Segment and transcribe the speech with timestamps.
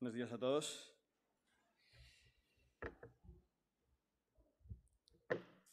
[0.00, 0.96] Buenos días a todos.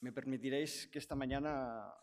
[0.02, 1.94] Me permitiréis que esta mañana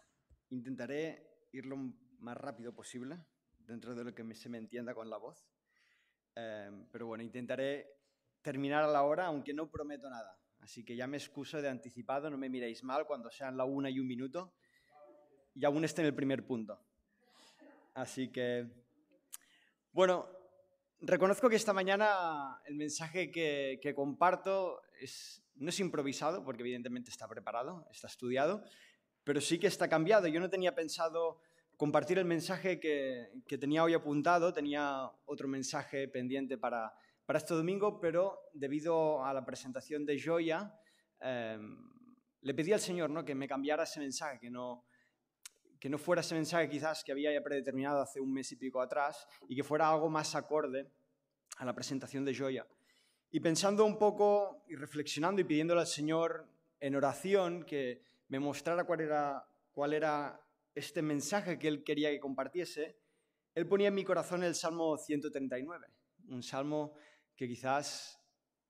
[0.49, 3.19] intentaré ir lo más rápido posible,
[3.59, 5.47] dentro de lo que se me entienda con la voz.
[6.35, 7.91] Eh, pero bueno, intentaré
[8.41, 10.41] terminar a la hora, aunque no prometo nada.
[10.61, 13.91] Así que ya me excuso de anticipado, no me miréis mal cuando sean la una
[13.91, 14.55] y un minuto
[15.55, 16.87] y aún esté en el primer punto.
[17.93, 18.67] Así que,
[19.93, 20.44] bueno,
[21.01, 24.81] Reconozco que esta mañana el mensaje que, comparto
[25.57, 28.65] no es improvisado, porque evidentemente está preparado, está estudiado,
[29.23, 30.27] pero sí que está cambiado.
[30.27, 31.41] Yo no tenía pensado
[31.77, 36.95] compartir el mensaje que, tenía hoy apuntado, tenía otro mensaje pendiente para,
[37.35, 40.75] este domingo, pero debido a la presentación de Joya,
[41.21, 41.91] em,
[42.43, 43.25] le pedí al Señor ¿no?
[43.25, 44.85] que me cambiara ese mensaje, que no,
[45.85, 48.81] que no fuera ese mensaje quizás que había ya predeterminado hace un mes y pico
[48.81, 50.91] atrás y que fuera algo más acorde
[51.59, 52.67] a la presentación de Joya.
[53.31, 56.49] Y pensando un poco y reflexionando y pidiéndole al Señor
[56.81, 60.41] en oración que me mostrara cuál era, cuál era
[60.75, 62.97] este mensaje que Él quería que compartiese,
[63.55, 65.87] Él ponía en mi corazón el Salmo 139,
[66.29, 66.95] un salmo
[67.37, 68.19] que quizás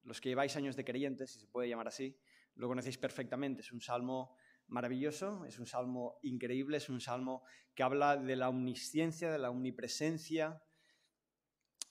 [0.02, 2.18] los que lleváis años de creyentes, si se puede llamar así,
[2.56, 3.60] lo conocéis perfectamente.
[3.60, 4.36] Es un salmo
[4.68, 9.50] maravilloso, es un salmo increíble, es un salmo que habla de la omnisciencia, de la
[9.50, 10.62] omnipresencia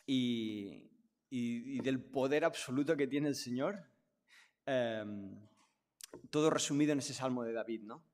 [0.06, 0.90] y,
[1.30, 3.90] del poder absoluto que tiene el Señor.
[4.66, 5.48] Em,
[6.30, 8.06] todo resumido en ese salmo de David, ¿no?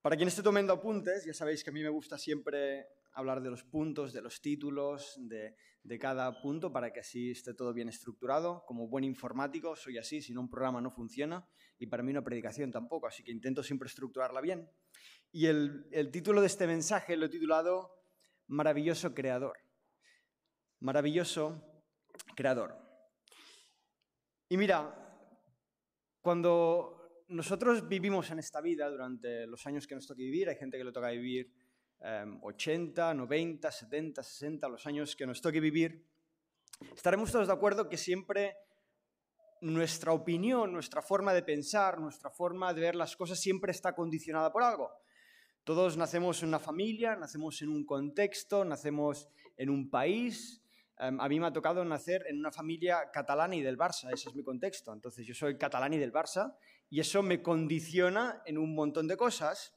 [0.00, 3.50] Para quien esté tomando apuntes, ya sabéis que a mí me gusta siempre hablar de
[3.50, 5.54] los puntos, de los títulos, de,
[5.98, 8.64] cada punto, para que así esté todo bien estructurado.
[8.66, 11.46] Como buen informático, soy así, si no un programa no funciona,
[11.78, 14.70] y para mí una predicación tampoco, así que intento siempre estructurarla bien.
[15.30, 17.90] Y el, el título de este mensaje lo he titulado
[18.48, 19.58] Maravilloso Creador.
[20.80, 21.62] Maravilloso
[22.34, 22.76] Creador.
[24.48, 24.98] Y mira,
[26.20, 30.76] cuando nosotros vivimos en esta vida durante los años que nos toca vivir, hay gente
[30.76, 31.50] que le toca vivir
[32.40, 36.04] 80, 90, 70, 60, los años que nos toque vivir,
[36.94, 38.56] estaremos todos de acuerdo que siempre
[39.60, 44.52] nuestra opinión, nuestra forma de pensar, nuestra forma de ver las cosas siempre está condicionada
[44.52, 44.90] por algo.
[45.62, 50.60] Todos nacemos en una familia, nacemos en un contexto, nacemos en un país.
[50.98, 54.28] Em, a mí me ha tocado nacer en una familia catalana y del Barça, ese
[54.28, 54.92] es mi contexto.
[54.92, 56.56] Entonces yo soy catalán y del Barça
[56.90, 59.72] y eso me condiciona en un montón de cosas.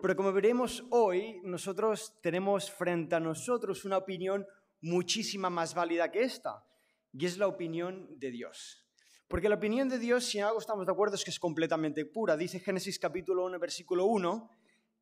[0.00, 4.46] Pero como veremos hoy, nosotros tenemos frente a nosotros una opinión
[4.80, 6.64] muchísima más válida que esta,
[7.12, 8.86] y es la opinión de Dios.
[9.26, 12.06] Porque la opinión de Dios, si en algo estamos de acuerdo, es que es completamente
[12.06, 12.36] pura.
[12.36, 14.50] Dice Génesis capítulo 1, versículo 1,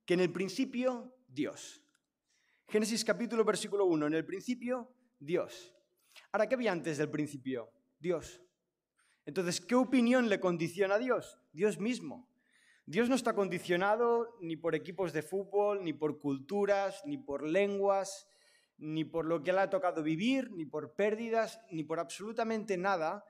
[0.07, 1.83] que en el principio Dios.
[2.67, 5.75] Génesis capítulo versículo 1, en el principio Dios.
[6.33, 7.71] Ahora, ¿qué había antes del principio?
[8.01, 8.43] Dios.
[9.27, 11.39] Entonces, ¿qué opinión le condiciona a Dios?
[11.53, 12.29] Dios mismo.
[12.89, 18.29] Dios no está condicionado ni por equipos de fútbol, ni por culturas, ni por lenguas,
[18.79, 23.25] ni por lo que le ha tocado vivir, ni por pérdidas, ni por absolutamente nada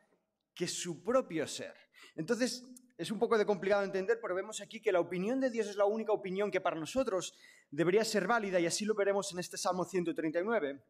[0.54, 1.74] que su propio ser.
[2.16, 2.64] Entonces,
[2.98, 5.76] es un poco de complicado entender, pero vemos aquí que la opinión de Dios es
[5.76, 7.34] la única opinión que para nosotros
[7.70, 10.82] debería ser válida, y así lo veremos en este Salmo 139.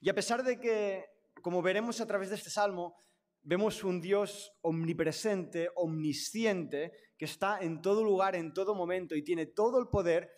[0.00, 1.06] Y a pesar de que,
[1.42, 2.94] como veremos a través de este Salmo,
[3.42, 9.46] Vemos un Dios omnipresente, omnisciente, que está en todo lugar, en todo momento y tiene
[9.46, 10.30] todo el poder.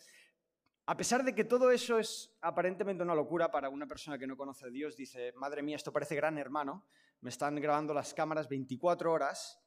[0.86, 4.36] A pesar de que todo eso es aparentemente una locura para una persona que no
[4.36, 6.86] conoce a Dios, dice, madre mía, esto parece gran hermano,
[7.20, 9.60] me están grabando las cámaras 24 horas.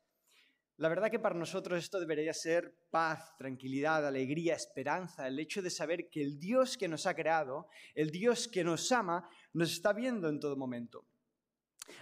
[0.78, 5.70] La verdad que para nosotros esto debería ser paz, tranquilidad, alegría, esperanza, el hecho de
[5.70, 9.94] saber que el Dios que nos ha creado, el Dios que nos ama, nos está
[9.94, 11.06] viendo en todo momento.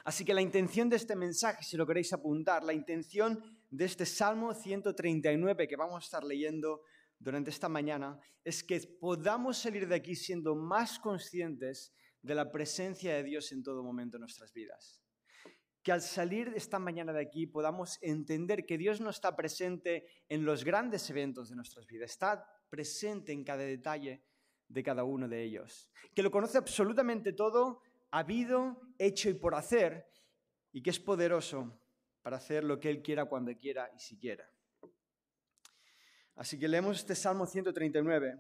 [0.04, 4.06] Así que la intención de este mensaje, si lo queréis apuntar, la intención de este
[4.06, 6.82] Salmo 139 que vamos a estar leyendo
[7.20, 13.16] durante esta mañana, es que podamos salir de aquí siendo más conscientes de la presencia
[13.16, 15.02] de Dios en todo momento en nuestras vidas.
[15.84, 20.46] Que al salir esta mañana de aquí podamos entender que Dios no está presente en
[20.46, 24.24] los grandes eventos de nuestras vidas, está presente en cada detalle
[24.68, 25.90] de cada uno de ellos.
[26.16, 27.82] Que lo conoce absolutamente todo
[28.12, 30.08] habido, hecho y por hacer,
[30.72, 31.82] y que es poderoso
[32.22, 34.50] para hacer lo que Él quiera cuando quiera y si quiera.
[36.36, 38.40] Así que leemos este Salmo 139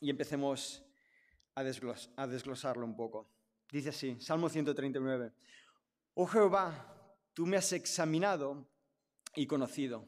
[0.00, 0.84] y empecemos
[1.54, 3.30] a, a desglosarlo un poco.
[3.70, 5.32] Dice así, Salmo 139,
[6.14, 8.70] Oh Jehová, tú me has examinado
[9.34, 10.06] y conocido.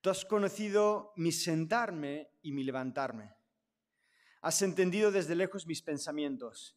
[0.00, 3.34] Tú has conocido mi sentarme y mi levantarme.
[4.42, 6.76] Has entendido desde lejos mis pensamientos,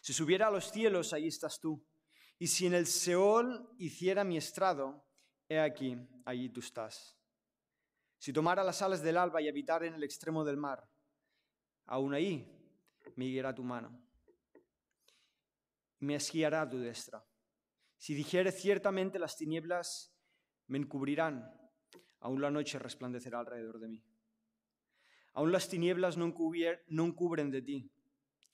[0.00, 1.84] Si subiera a los cielos, ahí estás tú.
[2.38, 5.04] Y si en el Seol hiciera mi estrado,
[5.48, 7.18] he aquí, allí tú estás.
[8.18, 10.88] Si tomara las alas del alba y habitara en el extremo del mar,
[11.86, 12.46] aún ahí
[13.16, 14.02] me guiará tu mano.
[15.98, 17.24] Me esquiará tu destra.
[17.96, 20.14] Si dijere ciertamente las tinieblas
[20.68, 21.50] me encubrirán,
[22.20, 24.04] aún la noche resplandecerá alrededor de mí.
[25.34, 27.92] Aún las tinieblas no, encubren de ti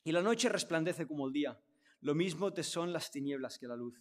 [0.06, 1.60] y la noche resplandece como el día.
[2.00, 4.00] Lo mismo te son las tinieblas que la luz,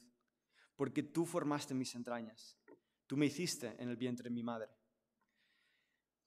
[0.75, 2.59] porque tú formaste mis entrañas.
[3.07, 4.69] Tú me hiciste en el vientre de mi madre.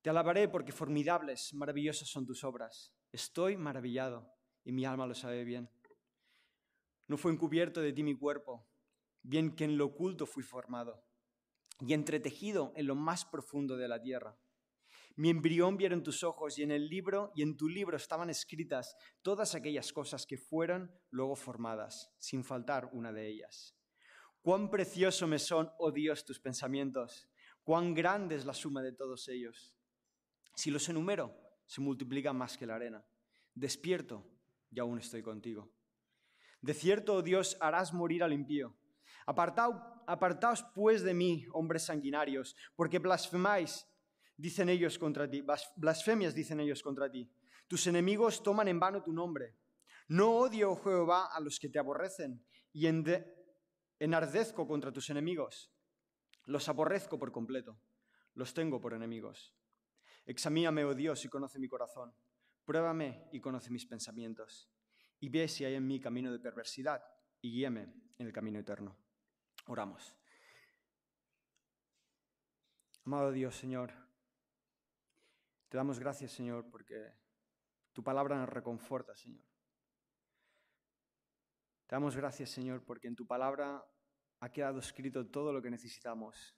[0.02, 2.92] Te alabaré porque formidables, maravillosas son tus obras.
[3.12, 4.28] Estoy maravillado
[4.64, 5.70] y mi alma lo sabe bien.
[7.06, 8.66] No fue encubierto de ti mi cuerpo,
[9.22, 11.04] bien que en lo oculto fui formado
[11.78, 14.36] y entretejido en lo más profundo de la tierra.
[15.18, 18.96] Mi embrión vieron tus ojos y en el libro y en tu libro estaban escritas
[19.20, 23.74] todas aquellas cosas que fueron luego formadas, sin faltar una de ellas.
[24.42, 27.28] Cuán precioso me son, oh Dios, tus pensamientos,
[27.64, 29.74] cuán grande es la suma de todos ellos.
[30.54, 31.34] Si los enumero,
[31.66, 33.04] se multiplican más que la arena.
[33.54, 34.24] Despierto
[34.70, 35.68] y aún estoy contigo.
[36.60, 38.72] De cierto, oh Dios, harás morir al impío.
[39.26, 43.84] apartaos pues de mí, hombres sanguinarios, porque blasfemáis
[44.38, 45.44] dicen ellos contra ti,
[45.76, 47.28] blasfemias dicen ellos contra ti.
[47.66, 49.56] Tus enemigos toman en vano tu nombre.
[50.08, 52.42] No odio, oh Jehová, a los que te aborrecen
[52.72, 52.86] y
[53.98, 55.70] enardezco contra tus enemigos.
[56.44, 57.78] Los aborrezco por completo,
[58.34, 59.54] los tengo por enemigos.
[60.24, 62.14] Examíname, oh Dios, y conoce mi corazón.
[62.64, 64.70] Pruébame y conoce mis pensamientos.
[65.20, 67.02] Y ve si hay en mí camino de perversidad
[67.42, 68.96] y guíame en el camino eterno.
[69.66, 70.14] Oramos.
[73.04, 74.07] Amado Dios, Señor,
[75.68, 77.12] te damos gracias, Señor, porque
[77.92, 79.44] tu palabra nos reconforta, Señor.
[81.86, 83.84] Te damos gracias, Señor, porque en tu palabra
[84.40, 86.56] ha quedado escrito todo lo que necesitamos.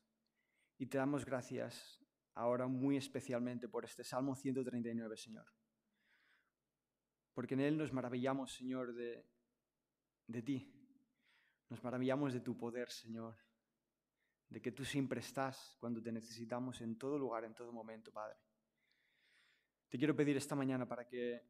[0.79, 2.01] Y te damos gracias
[2.35, 5.47] ahora muy especialmente por este Salmo 139, Señor.
[7.35, 9.27] Porque en él nos maravillamos, Señor, de,
[10.27, 10.73] de ti.
[11.69, 13.37] Nos maravillamos de tu poder, Señor.
[14.49, 18.39] De que tú siempre estás cuando te necesitamos en todo lugar, en todo momento, Padre.
[19.91, 21.43] Te quiero pedir esta mañana para que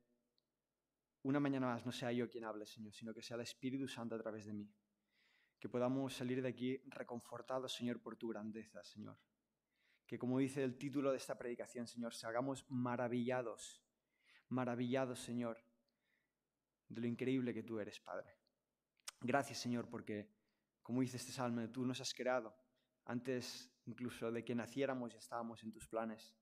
[1.25, 4.15] una mañana más no sea yo quien hable, Señor, sino que sea el Espíritu Santo
[4.15, 4.75] a través de mí.
[5.59, 9.19] Que podamos salir de aquí reconfortados, Señor, por tu grandeza, Señor.
[10.07, 13.85] Que como dice el título de esta predicación, Señor, se hagamos maravillados,
[14.49, 15.63] maravillados, Señor,
[16.89, 18.39] de lo increíble que tú eres, Padre.
[19.21, 20.33] Gracias, Señor, porque,
[20.83, 22.57] como dice este salmo, tú nos has creado.
[23.05, 26.35] Antes incluso de que naciéramos ya estábamos en tus planes.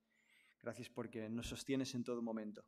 [0.62, 2.64] Gracias porque nos sostienes en todo momento.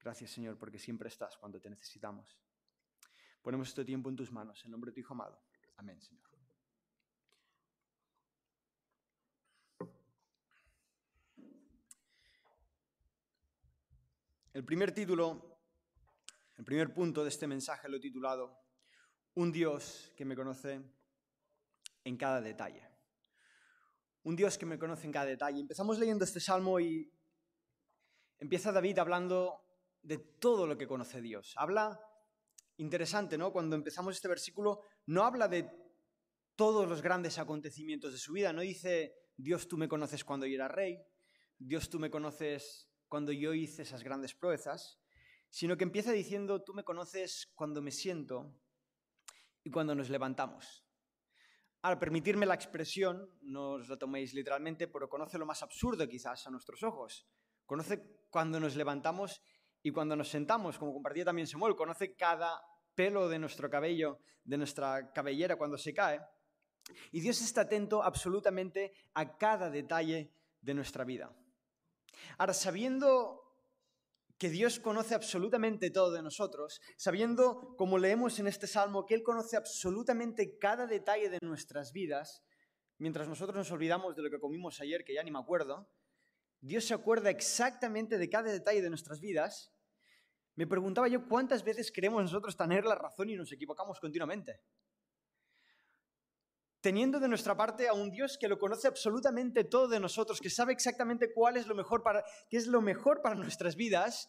[0.00, 2.38] Gracias, Señor, porque siempre estás cuando te necesitamos.
[3.42, 5.40] Ponemos este tiempo en tus manos, en nombre de tu Hijo amado.
[5.76, 6.28] Amén, Señor.
[14.58, 15.60] El primer título,
[16.56, 18.58] el primer punto de este mensaje lo he titulado
[19.34, 20.82] Un Dios que me conoce
[22.02, 22.82] en cada detalle.
[24.24, 25.60] Un Dios que me conoce en cada detalle.
[25.60, 27.08] Empezamos leyendo este salmo y
[28.38, 29.64] empieza David hablando
[30.02, 31.54] de todo lo que conoce Dios.
[31.56, 32.00] Habla,
[32.78, 33.52] interesante, ¿no?
[33.52, 35.70] Cuando empezamos este versículo, no habla de
[36.56, 40.54] todos los grandes acontecimientos de su vida, no dice, Dios tú me conoces cuando yo
[40.54, 40.98] era rey,
[41.58, 45.00] Dios tú me conoces cuando yo hice esas grandes proezas,
[45.50, 48.54] sino que empieza diciendo, tú me conoces cuando me siento
[49.62, 50.84] y cuando nos levantamos.
[51.82, 56.46] Al permitirme la expresión, no os lo toméis literalmente, pero conoce lo más absurdo quizás
[56.46, 57.26] a nuestros ojos.
[57.64, 59.42] Conoce cuando nos levantamos
[59.82, 62.60] y cuando nos sentamos, como compartía también Samuel, conoce cada
[62.94, 66.20] pelo de nuestro cabello, de nuestra cabellera cuando se cae.
[67.12, 71.34] Y Dios está atento absolutamente a cada detalle de nuestra vida.
[72.38, 73.44] Ahora, sabiendo
[74.38, 79.22] que Dios conoce absolutamente todo de nosotros, sabiendo, como leemos en este salmo, que Él
[79.22, 82.44] conoce absolutamente cada detalle de nuestras vidas,
[82.98, 85.90] mientras nosotros nos olvidamos de lo que comimos ayer, que ya ni me acuerdo,
[86.60, 89.72] Dios se acuerda exactamente de cada detalle de nuestras vidas.
[90.54, 94.60] Me preguntaba yo cuántas veces queremos nosotros tener la razón y nos equivocamos continuamente.
[96.80, 100.50] Teniendo de nuestra parte a un Dios que lo conoce absolutamente todo de nosotros, que
[100.50, 104.28] sabe exactamente cuál es lo mejor para, qué es lo mejor para nuestras vidas,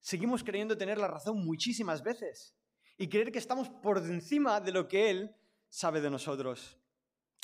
[0.00, 2.54] seguimos creyendo tener la razón muchísimas veces
[2.96, 5.36] y creer que estamos por encima de lo que Él
[5.68, 6.78] sabe de nosotros.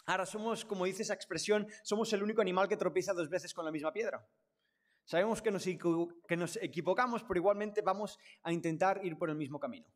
[0.07, 3.65] Ahora somos, como dice esa expresión, somos el único animal que tropieza dos veces con
[3.65, 4.27] la misma piedra.
[5.05, 9.59] Sabemos que nos, que nos equivocamos, pero igualmente vamos a intentar ir por el mismo
[9.59, 9.87] camino.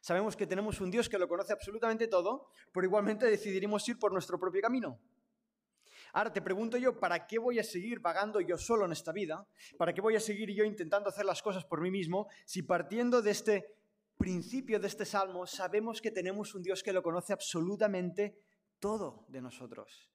[0.00, 4.12] Sabemos que tenemos un Dios que lo conoce absolutamente todo, pero igualmente decidiremos ir por
[4.12, 5.00] nuestro propio camino.
[6.12, 9.46] Ahora te pregunto yo, ¿para qué voy a seguir vagando yo solo en esta vida?
[9.76, 13.20] ¿Para qué voy a seguir yo intentando hacer las cosas por mí mismo si partiendo
[13.22, 13.66] de este
[14.16, 18.38] principio de este salmo sabemos que tenemos un Dios que lo conoce absolutamente
[18.78, 20.10] todo de nosotros?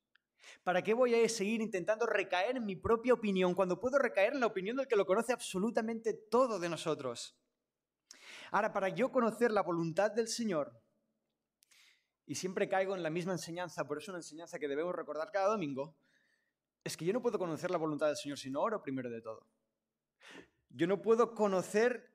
[0.63, 4.39] ¿Para qué voy a seguir intentando recaer en mi propia opinión cuando puedo recaer en
[4.39, 7.38] la opinión del que lo conoce absolutamente todo de nosotros?
[8.51, 10.82] Ahora, para yo conocer la voluntad del Señor,
[12.25, 15.32] y siempre caigo en la misma enseñanza, por eso es una enseñanza que debemos recordar
[15.32, 15.96] cada domingo,
[16.84, 19.22] es que yo no puedo conocer la voluntad del Señor si no oro primero de
[19.22, 19.48] todo.
[20.70, 22.10] Yo no puedo conocer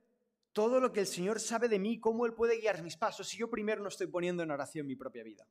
[0.53, 3.37] todo lo que el Señor sabe de mí, cómo Él puede guiar mis pasos, si
[3.37, 5.47] yo primero no estoy poniendo en oración mi propia vida.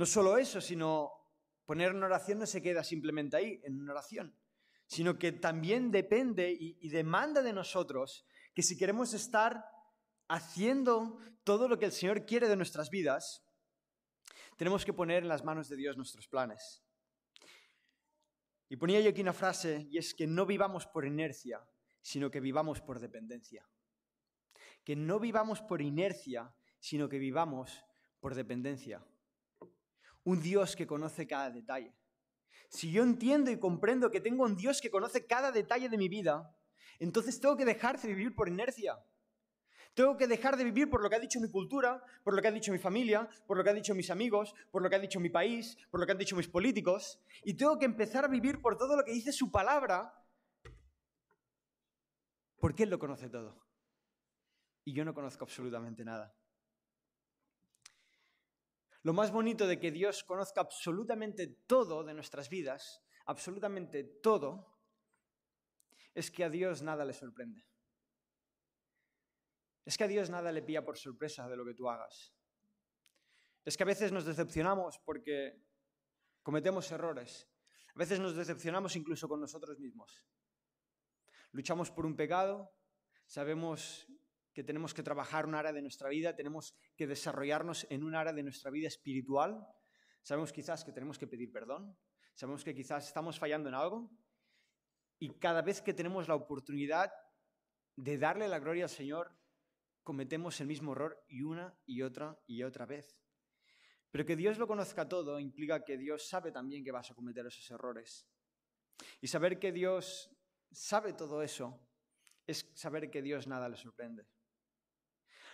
[0.00, 1.12] No solo eso, sino
[1.66, 4.34] poner en oración no se queda simplemente ahí, en una oración,
[4.86, 9.62] sino que también depende y, demanda de nosotros que si queremos estar
[10.26, 13.44] haciendo todo lo que el Señor quiere de nuestras vidas,
[14.56, 16.82] tenemos que poner en las manos de Dios nuestros planes.
[18.70, 21.62] Y ponía yo aquí una frase, y es que no vivamos por inercia,
[22.00, 23.68] sino que vivamos por dependencia.
[24.82, 27.84] Que no vivamos por inercia, sino que vivamos
[28.18, 29.04] por dependencia
[30.24, 31.94] un Dios que conoce cada detalle.
[32.68, 36.08] Si yo entiendo y comprendo que tengo un Dios que conoce cada detalle de mi
[36.08, 36.56] vida,
[36.98, 38.98] entonces tengo que dejar de vivir por inercia.
[39.94, 42.48] Tengo que dejar de vivir por lo que ha dicho mi cultura, por lo que
[42.48, 45.00] ha dicho mi familia, por lo que han dicho mis amigos, por lo que ha
[45.00, 47.20] dicho mi país, por lo que han dicho mis políticos.
[47.42, 50.14] Y tengo que empezar a vivir por todo lo que dice su palabra,
[52.60, 53.66] porque Él lo conoce todo.
[54.84, 56.34] Y yo no conozco absolutamente nada.
[59.02, 64.78] Lo más bonito de que Dios conozca absolutamente todo de nuestras vidas, absolutamente todo,
[66.14, 67.64] es que a Dios nada le sorprende.
[69.84, 72.34] Es que a Dios nada le pilla por sorpresa de lo que tú hagas.
[73.64, 75.62] Es que a veces nos decepcionamos porque
[76.42, 77.48] cometemos errores.
[77.94, 80.24] A veces nos decepcionamos incluso con nosotros mismos.
[81.52, 82.72] Luchamos por un pecado,
[83.26, 84.06] sabemos
[84.52, 88.32] que tenemos que trabajar un área de nuestra vida, tenemos que desarrollarnos en un área
[88.32, 89.66] de nuestra vida espiritual.
[90.22, 91.96] Sabemos quizás que tenemos que pedir perdón,
[92.34, 94.10] sabemos que quizás estamos fallando en algo
[95.18, 97.12] y cada vez que tenemos la oportunidad
[97.96, 99.36] de darle la gloria al Señor,
[100.02, 103.18] cometemos el mismo error y una y otra y otra vez.
[104.10, 107.46] Pero que Dios lo conozca todo implica que Dios sabe también que vas a cometer
[107.46, 108.26] esos errores.
[109.20, 110.30] Y saber que Dios
[110.72, 111.80] sabe todo eso
[112.46, 114.26] es saber que Dios nada le sorprende.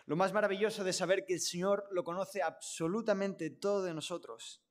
[0.07, 4.63] Lo más maravilloso de saber que el Señor lo conoce absolutamente todo de nosotros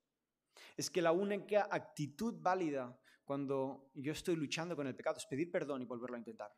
[0.77, 5.51] es que la única actitud válida cuando yo estoy luchando con el pecado es pedir
[5.51, 6.51] perdón y volverlo a intentar.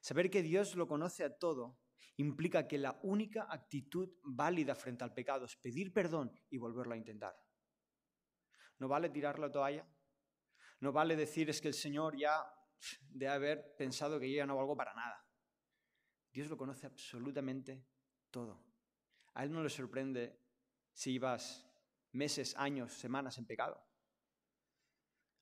[0.00, 1.78] Saber que Dios lo conoce a todo
[2.16, 6.98] implica que la única actitud válida frente al pecado es pedir perdón y volverlo a
[6.98, 7.34] intentar.
[8.78, 9.86] No vale tirar la toalla,
[10.80, 12.44] no vale decir es que el Señor ya
[13.08, 15.23] debe haber pensado que yo ya no valgo para nada.
[16.34, 17.86] Dios lo conoce absolutamente
[18.32, 18.60] todo.
[19.34, 20.36] A Él no le sorprende
[20.92, 21.64] si ibas
[22.10, 23.80] meses, años, semanas en pecado.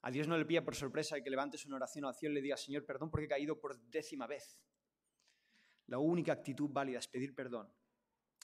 [0.02, 2.42] A Dios no le pilla por sorpresa que levantes una oración o acción y le
[2.42, 4.61] digas, Señor, perdón porque he caído por décima vez.
[5.87, 7.72] La única actitud válida es pedir perdón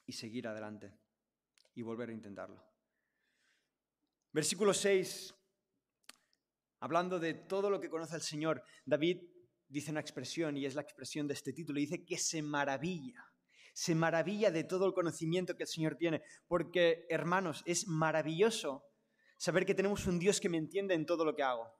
[0.06, 0.98] y seguir adelante
[1.74, 2.64] y volver a intentarlo.
[4.32, 5.34] Versículo 6,
[6.80, 9.37] hablando de todo lo que conoce el Señor, David
[9.68, 13.24] dice una expresión y es la expresión de este título, dice que se maravilla,
[13.72, 18.84] se maravilla de todo el conocimiento que el Señor tiene, porque hermanos, es maravilloso
[19.36, 21.70] saber que tenemos un Dios que me entiende en todo lo que hago.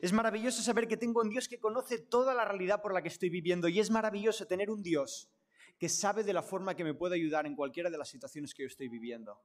[0.00, 3.08] Es maravilloso saber que tengo un Dios que conoce toda la realidad por la que
[3.08, 5.30] estoy viviendo y es maravilloso tener un Dios
[5.78, 8.62] que sabe de la forma que me puede ayudar en cualquiera de las situaciones que
[8.62, 9.38] yo estoy viviendo.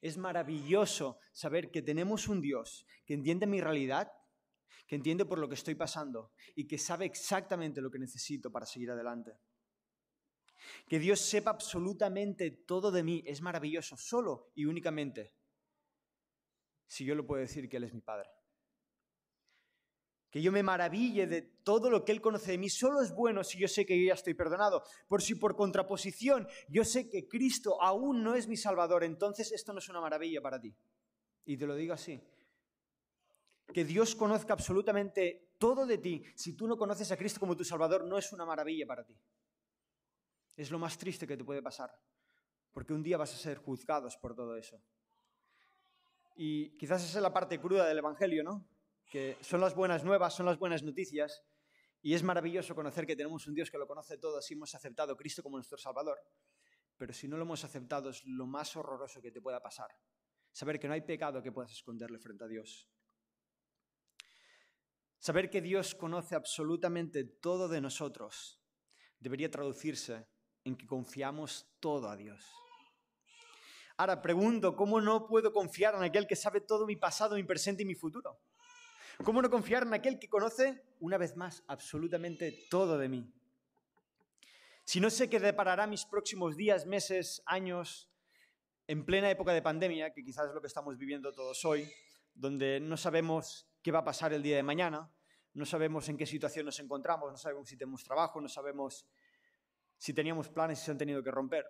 [0.00, 4.12] Es maravilloso saber que tenemos un Dios que entiende mi realidad
[4.88, 8.64] que entiende por lo que estoy pasando y que sabe exactamente lo que necesito para
[8.64, 9.38] seguir adelante.
[10.88, 15.34] Que Dios sepa absolutamente todo de mí es maravilloso, solo y únicamente
[16.86, 18.30] si yo lo puedo decir que Él es mi Padre.
[20.30, 23.44] que yo me maraville de todo lo que Él conoce de mí, solo es bueno
[23.44, 24.82] si yo sé que yo ya estoy perdonado.
[25.06, 29.72] Por si por contraposición yo sé que Cristo aún no es mi Salvador, entonces esto
[29.72, 30.74] no es una maravilla para ti.
[31.44, 32.22] Y te lo digo así.
[33.72, 37.64] Que Dios conozca absolutamente todo de ti, si tú no conoces a Cristo como tu
[37.64, 39.16] Salvador, no es una maravilla para ti.
[40.56, 41.90] Es lo más triste que te puede pasar,
[42.72, 44.80] porque un día vas a ser juzgados por todo eso.
[46.36, 48.68] Y quizás esa es la parte cruda del Evangelio, ¿no?
[49.10, 51.42] Que son las buenas nuevas, son las buenas noticias,
[52.00, 55.12] y es maravilloso conocer que tenemos un Dios que lo conoce todo si hemos aceptado
[55.12, 56.18] a Cristo como nuestro Salvador.
[56.96, 59.90] Pero si no lo hemos aceptado es lo más horroroso que te pueda pasar.
[60.52, 62.88] Saber que no hay pecado que puedas esconderle frente a Dios.
[65.18, 68.62] Saber que Dios conoce absolutamente todo de nosotros
[69.18, 70.28] debería traducirse
[70.64, 72.44] en que confiamos todo a Dios.
[73.96, 77.82] Ahora pregunto, ¿cómo no puedo confiar en aquel que sabe todo mi pasado, mi presente
[77.82, 78.40] y mi futuro?
[79.24, 83.32] ¿Cómo no confiar en aquel que conoce, una vez más, absolutamente todo de mí?
[84.84, 88.08] Si no sé qué deparará mis próximos días, meses, años,
[88.86, 91.90] en plena época de pandemia, que quizás es lo que estamos viviendo todos hoy,
[92.34, 95.10] donde no sabemos qué va a pasar el día de mañana,
[95.54, 99.08] no sabemos en qué situación nos encontramos, no sabemos si tenemos trabajo, no sabemos
[99.96, 101.64] si teníamos planes y se han tenido que romper.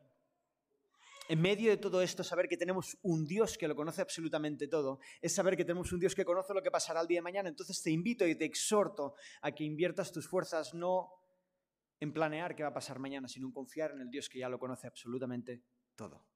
[1.28, 4.98] En medio de todo esto, saber que tenemos un Dios que lo conoce absolutamente todo,
[5.22, 7.48] es saber que tenemos un Dios que conoce lo que pasará el día de mañana.
[7.50, 11.12] Entonces te invito y te exhorto a que inviertas tus fuerzas no
[12.00, 14.48] en planear qué va a pasar mañana, sino en confiar en el Dios que ya
[14.48, 15.62] lo conoce absolutamente
[15.94, 16.26] todo.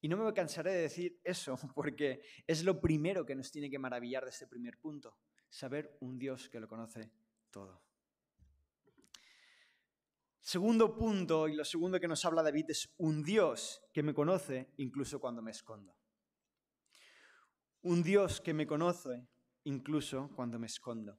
[0.00, 3.78] Y no me cansaré de decir eso, porque es lo primero que nos tiene que
[3.78, 5.16] maravillar de este primer punto,
[5.48, 7.10] saber un Dios que lo conoce
[7.50, 7.82] todo.
[10.40, 14.72] Segundo punto, y lo segundo que nos habla David, es un Dios que me conoce
[14.78, 15.94] incluso cuando me escondo.
[17.82, 19.26] Un Dios que me conoce
[19.64, 21.18] incluso cuando me escondo.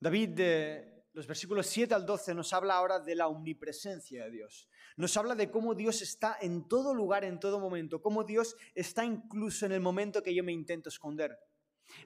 [0.00, 4.68] David, de los versículos 7 al 12, nos habla ahora de la omnipresencia de Dios.
[4.96, 9.04] Nos habla de cómo Dios está en todo lugar, en todo momento, cómo Dios está
[9.04, 11.38] incluso en el momento que yo me intento esconder.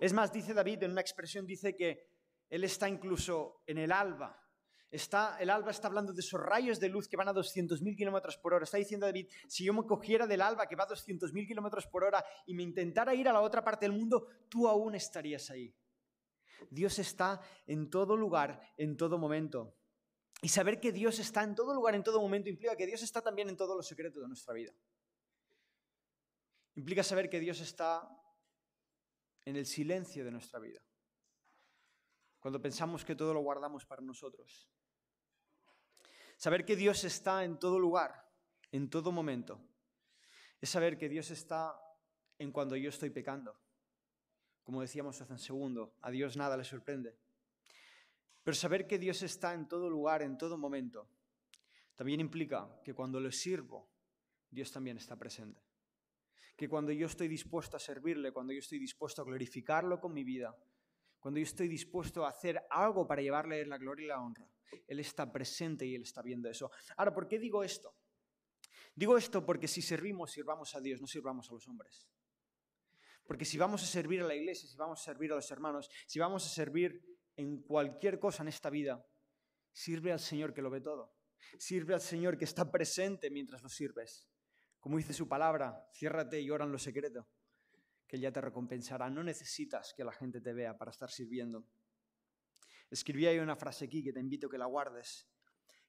[0.00, 2.06] Es más, dice David, en una expresión, dice que
[2.48, 4.38] él está incluso en el alba.
[4.90, 8.36] Está, el alba está hablando de esos rayos de luz que van a 200.000 kilómetros
[8.36, 8.64] por hora.
[8.64, 12.04] Está diciendo David, si yo me cogiera del alba que va a 200.000 kilómetros por
[12.04, 15.74] hora y me intentara ir a la otra parte del mundo, tú aún estarías ahí.
[16.70, 19.76] Dios está en todo lugar, en todo momento.
[20.40, 23.22] Y saber que Dios está en todo lugar, en todo momento, implica que Dios está
[23.22, 24.72] también en todos los secretos de nuestra vida.
[26.74, 28.08] Implica saber que Dios está
[29.44, 30.82] en el silencio de nuestra vida
[32.42, 34.68] cuando pensamos que todo lo guardamos para nosotros.
[36.36, 38.28] Saber que Dios está en todo lugar,
[38.72, 39.64] en todo momento,
[40.60, 41.80] es saber que Dios está
[42.38, 43.61] en cuando yo estoy pecando.
[44.62, 47.16] Como decíamos hace un segundo, a Dios nada le sorprende.
[48.42, 51.08] Pero saber que Dios está en todo lugar, en todo momento,
[51.94, 53.88] también implica que cuando le sirvo,
[54.50, 55.62] Dios también está presente.
[56.56, 60.24] Que cuando yo estoy dispuesto a servirle, cuando yo estoy dispuesto a glorificarlo con mi
[60.24, 60.56] vida,
[61.18, 64.48] cuando yo estoy dispuesto a hacer algo para llevarle la gloria y la honra,
[64.86, 66.70] Él está presente y Él está viendo eso.
[66.96, 67.94] Ahora, ¿por qué digo esto?
[68.94, 72.08] Digo esto porque si servimos, sirvamos a Dios, no sirvamos a los hombres.
[73.26, 75.88] Porque si vamos a servir a la iglesia, si vamos a servir a los hermanos,
[76.06, 77.02] si vamos a servir
[77.36, 79.04] en cualquier cosa en esta vida,
[79.72, 81.14] sirve al Señor que lo ve todo.
[81.58, 84.28] Sirve al Señor que está presente mientras lo sirves.
[84.80, 87.28] Como dice su palabra, ciérrate y ora en lo secreto
[88.06, 89.08] que ya te recompensará.
[89.08, 91.66] No necesitas que la gente te vea para estar sirviendo.
[92.90, 95.26] Escribí ahí una frase aquí que te invito a que la guardes,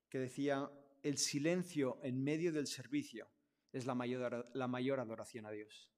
[0.07, 3.29] que decía, el silencio en medio del servicio
[3.73, 5.92] es la mayor adoración a Dios.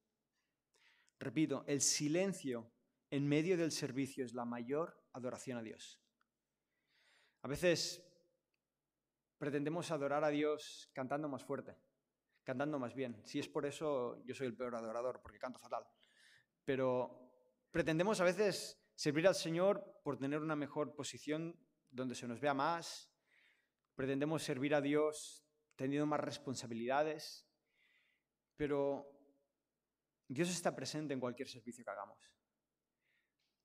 [1.19, 2.71] Repito, el silencio
[3.10, 6.01] en medio del servicio es la mayor adoración a Dios.
[7.41, 8.04] A veces
[9.38, 11.78] pretendemos adorar a Dios cantando más fuerte,
[12.43, 13.21] cantando más bien.
[13.25, 15.86] Si es por eso, yo soy el peor adorador, porque canto fatal
[16.65, 17.32] pero
[17.71, 21.58] pretendemos a veces servir al Señor por tener una mejor posición
[21.91, 23.10] donde se nos vea más,
[23.93, 27.47] pretendemos servir a Dios teniendo más responsabilidades,
[28.58, 29.14] pero
[30.28, 32.20] Dios está presente en cualquier servicio que hagamos.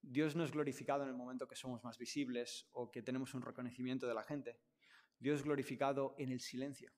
[0.03, 3.43] Dios no es glorificado en el momento que somos más visibles o que tenemos un
[3.43, 4.59] reconocimiento de la gente.
[5.19, 6.93] Dios es glorificado en el silencio.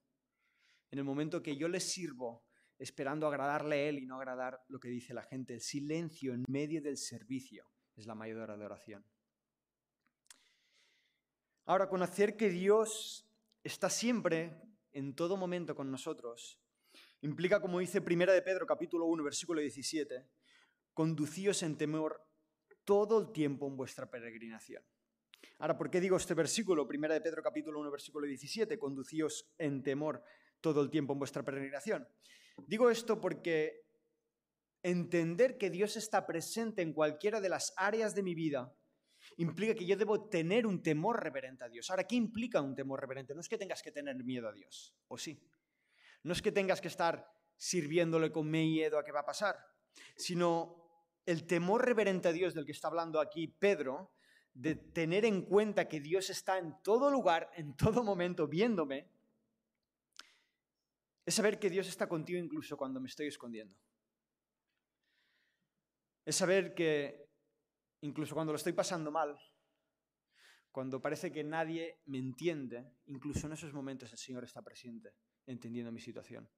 [0.90, 2.44] En el momento que yo le sirvo
[2.79, 5.55] esperando agradarle a Él y no agradar lo que dice la gente.
[5.55, 9.05] El silencio en medio del servicio es la mayor adoración.
[11.64, 13.29] Ahora, conocer que Dios
[13.62, 14.61] está siempre,
[14.92, 16.61] en todo momento con nosotros,
[17.22, 20.28] implica, como dice Primera de Pedro capítulo 1, versículo 17,
[20.92, 22.20] conducíos en temor
[22.85, 24.85] todo el tiempo en vuestra peregrinación.
[25.58, 26.87] Ahora, ¿por qué digo este versículo?
[26.87, 30.22] Primera de Pedro capítulo 1, versículo 17, conducíos en temor
[30.61, 32.06] todo el tiempo en vuestra peregrinación.
[32.66, 33.82] Digo esto porque
[34.82, 38.74] entender que Dios está presente en cualquiera de las áreas de mi vida
[39.37, 41.88] implica que yo debo tener un temor reverente a Dios.
[41.90, 43.35] Ahora, ¿qué implica un temor reverente?
[43.35, 45.40] No es que tengas que tener miedo a Dios, ¿o sí?
[46.22, 49.56] No es que tengas que estar sirviéndole con miedo a qué va a pasar,
[50.16, 50.82] sino
[51.26, 54.12] el temor reverente a Dios del que está hablando aquí Pedro,
[54.54, 59.08] de tener en cuenta que Dios está en todo lugar, en todo momento, viéndome,
[61.24, 63.78] es saber que Dios está contigo incluso cuando me estoy escondiendo.
[66.24, 67.28] Es saber que
[68.00, 69.38] incluso cuando lo estoy pasando mal,
[70.70, 75.14] cuando parece que nadie me entiende, incluso en esos momentos el Señor está presente,
[75.46, 76.48] entendiendo mi situación.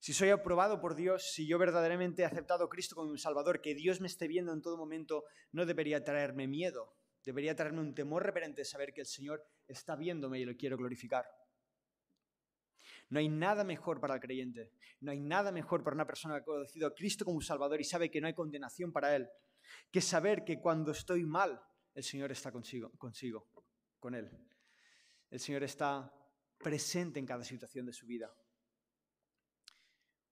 [0.00, 3.60] Si soy aprobado por Dios, si yo verdaderamente he aceptado a Cristo como mi Salvador,
[3.60, 7.94] que Dios me esté viendo en todo momento, no debería traerme miedo, debería traerme un
[7.94, 11.26] temor reverente de saber que el Señor está viéndome y lo quiero glorificar.
[13.10, 16.42] No hay nada mejor para el creyente, no hay nada mejor para una persona que
[16.42, 19.28] ha conocido a Cristo como Salvador y sabe que no hay condenación para él,
[19.90, 21.60] que saber que cuando estoy mal,
[21.94, 23.48] el Señor está consigo, consigo,
[23.98, 24.30] con él.
[25.28, 26.10] El Señor está
[26.62, 28.32] presente en cada situación de su vida.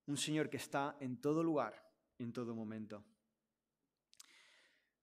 [0.06, 1.74] Un Señor que está en todo lugar,
[2.18, 3.04] en todo momento.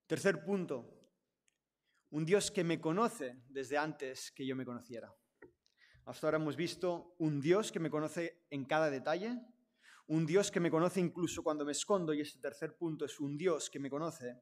[0.06, 0.88] Tercer punto,
[2.10, 5.12] un Dios que me conoce desde antes que yo me conociera.
[6.04, 9.36] Hasta ahora hemos visto un Dios que me conoce en cada detalle,
[10.06, 13.36] un Dios que me conoce incluso cuando me escondo, y este tercer punto es un
[13.36, 14.40] Dios que me conoce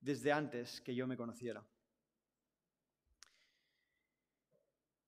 [0.00, 1.64] desde antes que yo me conociera.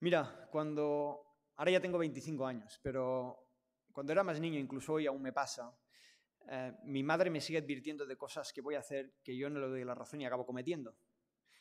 [0.01, 1.27] Mira, cuando...
[1.57, 3.51] Ahora ya tengo 25 años, pero
[3.93, 5.77] cuando era más niño, incluso hoy aún me pasa,
[6.49, 9.61] eh, mi madre me sigue advirtiendo de cosas que voy a hacer que yo no
[9.61, 10.97] le doy la razón y acabo cometiendo.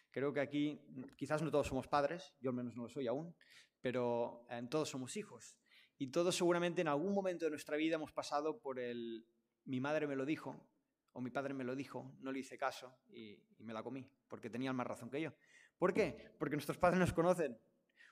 [0.10, 0.82] Creo que aquí
[1.17, 3.36] quizás no todos somos padres, yo al menos no lo soy aún,
[3.82, 5.58] pero eh, todos somos hijos.
[5.97, 9.25] Y todos seguramente en algún momento de nuestra vida hemos pasado por el
[9.65, 10.65] mi madre me lo dijo
[11.12, 14.10] o mi padre me lo dijo, no le hice caso y, y me la comí,
[14.30, 15.34] porque tenían más razón que yo.
[15.78, 16.34] ¿Por qué?
[16.39, 17.60] Porque nuestros padres nos conocen,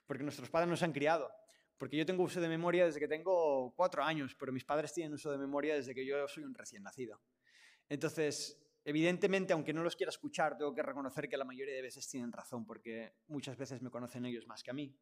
[0.07, 1.29] porque nuestros padres nos han criado,
[1.77, 5.13] porque yo tengo uso de memoria desde que tengo cuatro años, pero mis padres tienen
[5.13, 7.21] uso de memoria desde que yo soy un recién nacido.
[7.89, 12.07] Entonces, evidentemente, aunque no los quiera escuchar, tengo que reconocer que la mayoría de veces
[12.07, 14.97] tienen razón, porque muchas veces me conocen ellos más que a mí.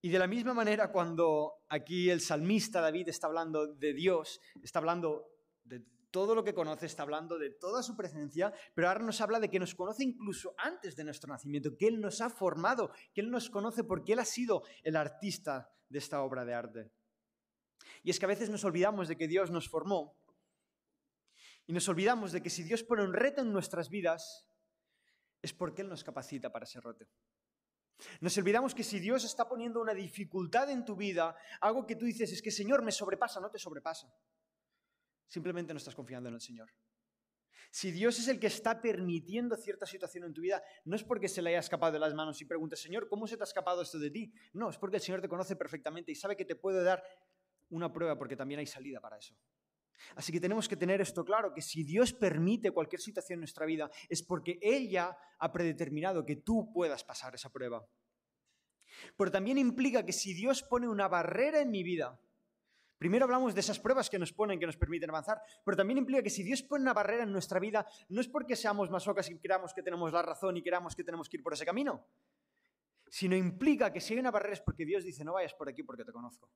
[0.00, 4.78] Y de la misma manera, cuando aquí el salmista David está hablando de Dios, está
[4.78, 5.30] hablando
[5.62, 5.82] de
[6.14, 9.50] todo lo que conoce, está hablando de toda su presencia, pero ahora nos habla de
[9.50, 13.32] que nos conoce incluso antes de nuestro nacimiento, que Él nos ha formado, que Él
[13.32, 16.92] nos conoce porque Él ha sido el artista de esta obra de arte.
[18.04, 20.16] Y es que a veces nos olvidamos de que Dios nos formó
[21.66, 24.46] y nos olvidamos de que si Dios pone un reto en nuestras vidas,
[25.42, 27.06] es porque Él nos capacita para ese reto.
[28.20, 32.04] Nos olvidamos que si Dios está poniendo una dificultad en tu vida, algo que tú
[32.04, 34.06] dices es que Señor me sobrepasa, no te sobrepasa.
[35.26, 36.70] Simplemente no estás confiando en el Señor.
[37.70, 41.28] Si Dios es el que está permitiendo cierta situación en tu vida, no es porque
[41.28, 43.82] se le haya escapado de las manos y preguntes, Señor, ¿cómo se te ha escapado
[43.82, 44.32] esto de ti?
[44.52, 47.02] No, es porque el Señor te conoce perfectamente y sabe que te puede dar
[47.70, 49.34] una prueba porque también hay salida para eso.
[50.14, 53.66] Así que tenemos que tener esto claro, que si Dios permite cualquier situación en nuestra
[53.66, 57.84] vida es porque Él ya ha predeterminado que tú puedas pasar esa prueba.
[59.16, 62.20] Pero también implica que si Dios pone una barrera en mi vida,
[62.98, 66.22] primero hablamos de esas pruebas que nos ponen, que nos permiten avanzar, pero también implica
[66.22, 69.38] que si Dios pone una barrera en nuestra vida, no es porque seamos masocas y
[69.38, 72.06] creamos que tenemos la razón y queramos que tenemos que ir por ese camino,
[73.08, 75.82] sino implica que si hay una barrera es porque Dios dice, no vayas por aquí
[75.82, 76.50] porque te conozco,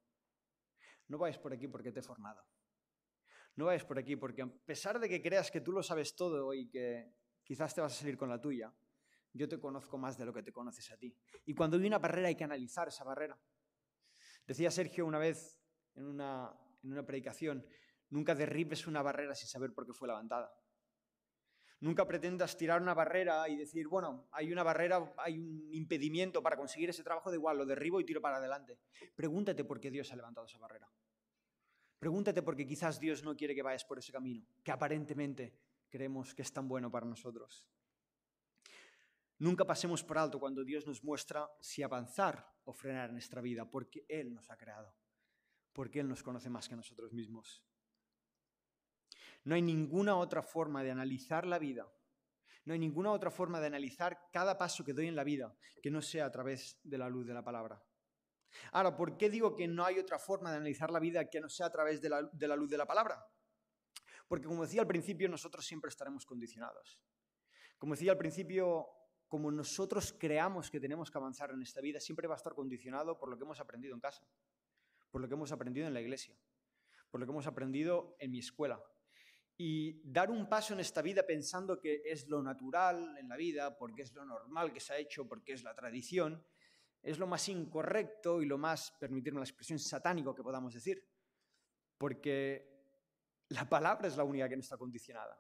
[1.09, 2.44] no vayas por aquí porque te he formado.
[3.59, 6.55] No vayas por aquí, porque a pesar de que creas que tú lo sabes todo
[6.55, 8.72] y que quizás te vas a salir con la tuya,
[9.33, 11.12] yo te conozco más de lo que te conoces a ti.
[11.44, 13.37] Y cuando hay una barrera hay que analizar esa barrera.
[14.46, 15.57] Decía Sergio una vez
[15.98, 16.50] en una,
[16.82, 17.66] en una predicación,
[18.11, 20.52] nunca derribes una barrera sin saber por qué fue levantada.
[21.80, 26.56] Nunca pretendas tirar una barrera y decir, bueno, hay una barrera, hay un impedimento para
[26.56, 28.80] conseguir ese trabajo, de igual, lo derribo y tiro para adelante.
[29.14, 30.90] Pregúntate por qué Dios ha levantado esa barrera.
[31.98, 35.54] Pregúntate por qué quizás Dios no quiere que vayas por ese camino, que aparentemente
[35.88, 37.64] creemos que es tan bueno para nosotros.
[39.38, 43.70] Nunca pasemos por alto cuando Dios nos muestra si avanzar o frenar en nuestra vida,
[43.70, 44.92] porque Él nos ha creado,
[45.78, 47.62] porque Él nos conoce más que nosotros mismos.
[49.44, 51.88] No hay ninguna otra forma de analizar la vida,
[52.64, 55.88] no hay ninguna otra forma de analizar cada paso que doy en la vida que
[55.88, 57.80] no sea a través de la luz de la palabra.
[58.72, 61.48] Ahora, ¿por qué digo que no hay otra forma de analizar la vida que no
[61.48, 63.24] sea a través de la, luz de la palabra?
[64.26, 67.00] Porque como decía al principio, nosotros siempre estaremos condicionados.
[67.78, 68.84] Como decía al principio,
[69.28, 73.16] como nosotros creamos que tenemos que avanzar en esta vida, siempre va a estar condicionado
[73.16, 74.26] por lo que hemos aprendido en casa,
[75.18, 76.33] por lo que hemos aprendido en la iglesia,
[77.11, 78.81] por lo que hemos aprendido en mi escuela.
[79.57, 83.76] Y dar un paso en esta vida pensando que es lo natural en la vida,
[83.76, 86.40] porque es lo normal que se ha hecho, porque es la tradición,
[87.02, 91.04] es lo más incorrecto y lo más, permitirme la expresión, satánico que podamos decir.
[91.98, 92.70] Porque
[93.48, 95.37] la palabra es la única que no está condicionada.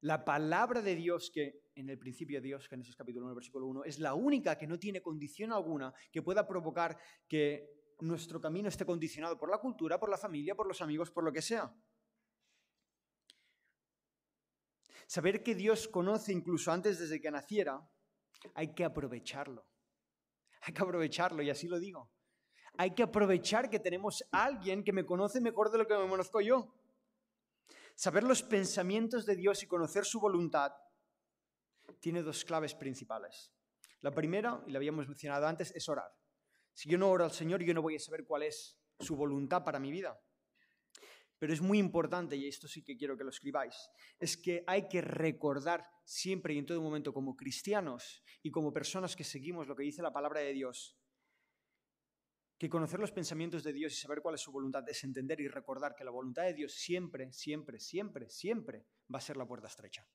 [0.00, 3.84] La palabra de Dios, que en el principio de Dios, Génesis capítulo 1, versículo 1,
[3.84, 8.84] es la única que no tiene condición alguna que pueda provocar que nuestro camino esté
[8.84, 11.74] condicionado por la cultura, por la familia, por los amigos, por lo que sea.
[15.06, 17.80] Saber que Dios conoce incluso antes desde que naciera,
[18.54, 19.66] hay que aprovecharlo.
[20.62, 22.10] Hay que aprovecharlo y así lo digo.
[22.76, 26.08] Hay que aprovechar que tenemos a alguien que me conoce mejor de lo que me
[26.08, 26.74] conozco yo.
[27.94, 30.72] Saber los pensamientos de Dios y conocer su voluntad
[32.00, 33.52] tiene dos claves principales.
[34.00, 36.12] La primera, y la habíamos mencionado antes, es orar.
[36.74, 39.64] Si yo no oro al Señor, yo no voy a saber cuál es su voluntad
[39.64, 40.20] para mi vida.
[41.38, 43.74] Pero es muy importante, y esto sí que quiero que lo escribáis,
[44.18, 49.16] es que hay que recordar siempre y en todo momento como cristianos y como personas
[49.16, 50.96] que seguimos lo que dice la palabra de Dios,
[52.58, 55.48] que conocer los pensamientos de Dios y saber cuál es su voluntad es entender y
[55.48, 59.66] recordar que la voluntad de Dios siempre, siempre, siempre, siempre va a ser la puerta
[59.68, 60.08] estrecha.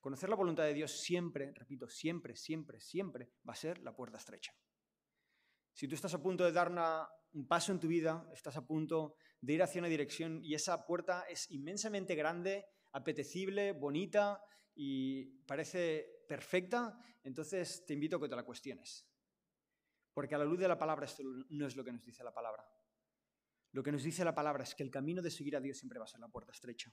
[0.00, 4.18] Conocer la voluntad de Dios siempre, repito, siempre, siempre, siempre va a ser la puerta
[4.18, 4.54] estrecha.
[5.72, 6.72] Si tú estás a punto de dar
[7.32, 10.84] un paso en tu vida, estás a punto de ir hacia una dirección y esa
[10.84, 14.42] puerta es inmensamente grande, apetecible, bonita
[14.74, 19.06] y parece perfecta, entonces te invito a que te la cuestiones.
[20.12, 22.34] Porque a la luz de la palabra esto no es lo que nos dice la
[22.34, 22.64] palabra.
[23.72, 25.98] Lo que nos dice la palabra es que el camino de seguir a Dios siempre
[25.98, 26.92] va a ser la puerta estrecha.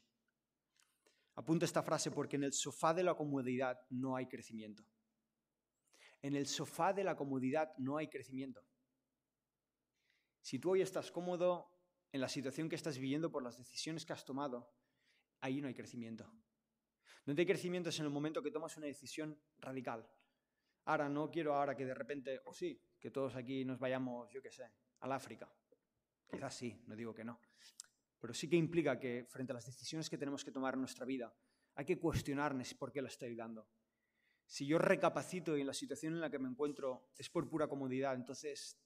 [1.36, 4.86] Apunta esta frase porque en el sofá de la comodidad no hay crecimiento.
[6.22, 8.66] En el sofá de la comodidad no hay crecimiento.
[10.42, 11.72] Si tú hoy estás cómodo
[12.12, 14.72] en la situación que estás viviendo por las decisiones que has tomado,
[15.42, 16.32] ahí no hay crecimiento.
[17.26, 20.10] Donde hay crecimiento es en el momento que tomas una decisión radical.
[20.86, 24.42] Ahora no quiero ahora que de repente, o sí, que todos aquí nos vayamos, yo
[24.42, 25.52] qué sé, al África.
[26.32, 27.40] Quizás sí, no digo que no.
[28.20, 31.06] Pero sí que implica que frente a las decisiones que tenemos que tomar en nuestra
[31.06, 31.34] vida,
[31.76, 33.68] hay que cuestionarnos por qué la estoy dando.
[34.48, 37.68] Si yo recapacito y en la situación en la que me encuentro es por pura
[37.68, 38.80] comodidad, entonces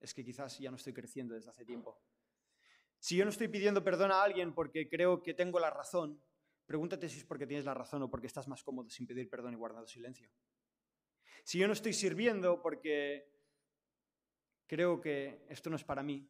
[0.00, 2.00] es que quizás ya no estoy creciendo desde hace tiempo.
[2.98, 6.20] Si yo no estoy pidiendo perdón a alguien porque creo que tengo la razón,
[6.66, 9.54] pregúntate si es porque tienes la razón o porque estás más cómodo sin pedir perdón
[9.54, 10.28] y guardando silencio.
[11.44, 13.30] Si yo no estoy sirviendo porque
[14.66, 16.28] creo que esto no es para mí,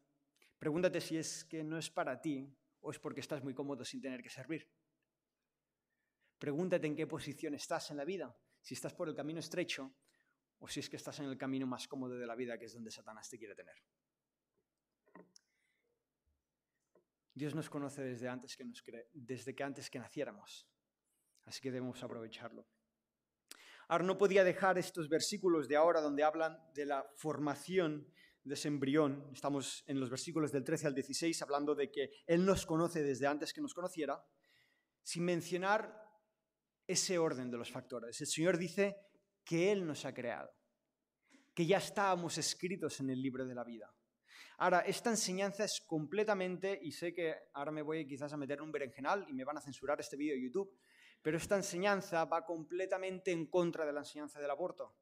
[0.59, 4.01] pregúntate si es que no es para ti o es porque estás muy cómodo sin
[4.01, 4.69] tener que servir.
[6.37, 9.93] Pregúntate en qué posición estás en la vida, si estás por el camino estrecho
[10.59, 12.73] o si es que estás en el camino más cómodo de la vida, que es
[12.73, 13.75] donde Satanás te quiere tener.
[17.33, 18.65] Dios nos conoce desde, antes que,
[19.13, 20.67] desde que antes que naciéramos,
[21.45, 22.67] así que debemos aprovecharlo.
[23.87, 28.11] Ahora no podía dejar estos versículos de ahora donde hablan de la formación
[28.43, 29.29] de ese embrión.
[29.33, 33.27] Estamos en los versículos del 13 al 16 hablando de que Él nos conoce desde
[33.27, 34.23] antes que nos conociera,
[35.03, 36.09] sin mencionar
[36.87, 38.19] ese orden de los factores.
[38.21, 38.97] El Señor dice
[39.43, 40.51] que Él nos ha creado,
[41.53, 43.93] que ya estábamos escritos en el libro de la vida.
[44.57, 48.65] Ahora, esta enseñanza es completamente, y sé que ahora me voy quizás a meter en
[48.65, 50.77] un berenjenal y me van a censurar este vídeo de YouTube,
[51.21, 54.95] pero esta enseñanza va completamente en contra de la enseñanza del aborto.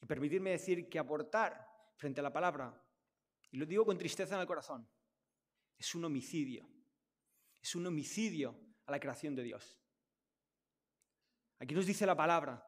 [0.00, 2.82] Y permitirme decir que abortar frente a la palabra,
[3.50, 4.88] y lo digo con tristeza en el corazón,
[5.78, 6.68] es un homicidio.
[7.62, 9.80] Es un homicidio a la creación de Dios.
[11.58, 12.66] Aquí nos dice la palabra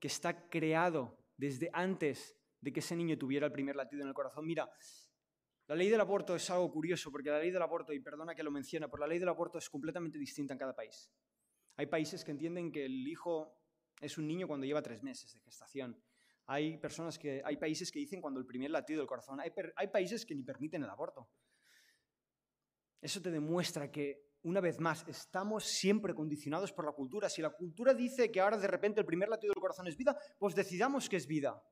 [0.00, 4.14] que está creado desde antes de que ese niño tuviera el primer latido en el
[4.14, 4.44] corazón.
[4.44, 4.68] Mira,
[5.68, 8.42] la ley del aborto es algo curioso, porque la ley del aborto, y perdona que
[8.42, 11.12] lo mencione, pero la ley del aborto es completamente distinta en cada país.
[11.76, 13.62] Hay países que entienden que el hijo
[14.00, 16.02] es un niño cuando lleva tres meses de gestación.
[16.48, 19.38] Hay, personas que, hay países que dicen cuando el primer latido del corazón.
[19.38, 21.28] Hay, hay países que ni permiten el aborto.
[23.00, 27.28] Eso te demuestra que una vez más, estamos siempre condicionados por la cultura.
[27.28, 30.16] Si la cultura dice que ahora de repente el primer latido del corazón es vida,
[30.38, 31.62] pues decidamos que es vida.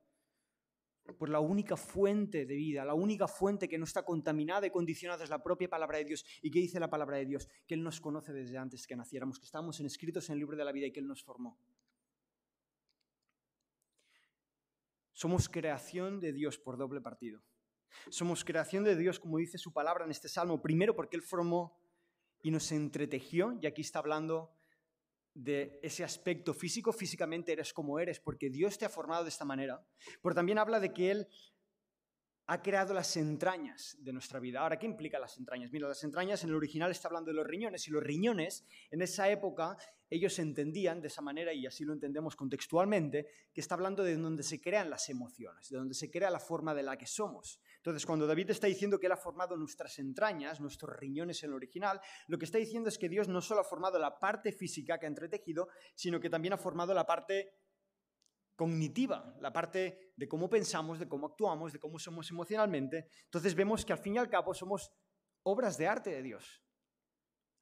[1.18, 5.24] Pues la única fuente de vida, la única fuente que no está contaminada y condicionada
[5.24, 6.24] es la propia palabra de Dios.
[6.42, 7.48] ¿Y qué dice la palabra de Dios?
[7.66, 10.64] Que Él nos conoce desde antes que naciéramos, que estamos inscritos en el libro de
[10.64, 11.58] la vida y que Él nos formó.
[15.16, 17.42] Somos creación de Dios por doble partido.
[18.10, 21.80] Somos creación de Dios, como dice su palabra en este salmo, primero porque Él formó
[22.42, 24.52] y nos entretejió, y aquí está hablando
[25.32, 29.46] de ese aspecto físico, físicamente eres como eres, porque Dios te ha formado de esta
[29.46, 29.82] manera,
[30.22, 31.28] pero también habla de que Él
[32.48, 34.60] ha creado las entrañas de nuestra vida.
[34.60, 35.72] Ahora, ¿qué implica las entrañas?
[35.72, 39.00] Mira, las entrañas en el original está hablando de los riñones y los riñones en
[39.00, 44.04] esa época ellos entendían de esa manera y así lo entendemos contextualmente, que está hablando
[44.04, 47.06] de donde se crean las emociones, de donde se crea la forma de la que
[47.06, 47.60] somos.
[47.76, 51.56] Entonces, cuando David está diciendo que él ha formado nuestras entrañas, nuestros riñones en el
[51.56, 54.98] original, lo que está diciendo es que Dios no solo ha formado la parte física
[54.98, 57.54] que ha entretejido, sino que también ha formado la parte
[58.54, 63.08] cognitiva, la parte de cómo pensamos, de cómo actuamos, de cómo somos emocionalmente.
[63.24, 64.90] Entonces vemos que al fin y al cabo somos
[65.42, 66.62] obras de arte de Dios.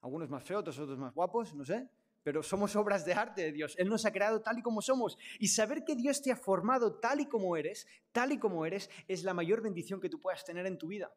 [0.01, 1.89] Algunos más feos, otros más guapos, no sé,
[2.25, 3.75] pero somos obras de arte de Dios.
[3.77, 5.15] Él nos ha creado tal y como somos.
[5.37, 8.89] Y saber que Dios te ha formado tal y como eres, tal y como eres,
[9.07, 11.15] es la mayor bendición que tú puedas tener en tu vida.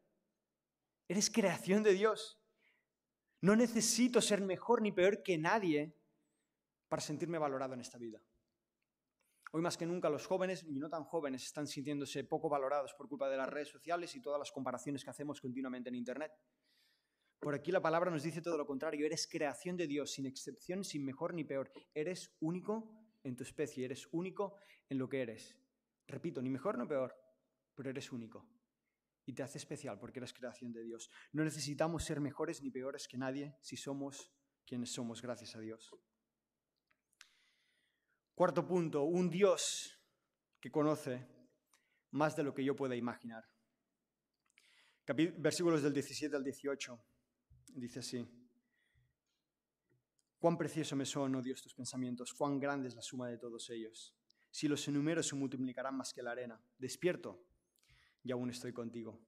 [1.07, 2.39] Eres creación de Dios.
[3.41, 5.97] No necesito ser mejor ni peor que nadie
[6.87, 8.21] para sentirme valorado en esta vida.
[9.51, 13.09] Hoy más que nunca los jóvenes y no tan jóvenes están sintiéndose poco valorados por
[13.09, 16.33] culpa de las redes sociales y todas las comparaciones que hacemos continuamente en Internet.
[17.39, 20.83] Por aquí la palabra nos dice todo lo contrario, eres creación de Dios, sin excepción,
[20.83, 21.71] sin mejor ni peor.
[21.93, 22.91] Eres único
[23.23, 24.55] en tu especie, eres único
[24.89, 25.55] en lo que eres.
[26.07, 27.15] Repito, ni mejor ni peor,
[27.75, 28.45] pero eres único.
[29.25, 31.09] Y te hace especial porque eres creación de Dios.
[31.31, 34.33] No necesitamos ser mejores ni peores que nadie si somos
[34.65, 35.95] quienes somos, gracias a Dios.
[38.35, 39.99] Cuarto punto, un Dios
[40.59, 41.27] que conoce
[42.11, 43.43] más de lo que yo pueda imaginar.
[45.37, 47.03] Versículos del 17 al 18.
[47.75, 48.27] Dice así.
[50.39, 53.69] Cuán precioso me son, oh Dios, tus pensamientos, cuán grande es la suma de todos
[53.69, 54.15] ellos.
[54.51, 56.61] Si los enumero se multiplicarán más que la arena.
[56.77, 57.43] Despierto
[58.23, 59.19] y aún estoy contigo.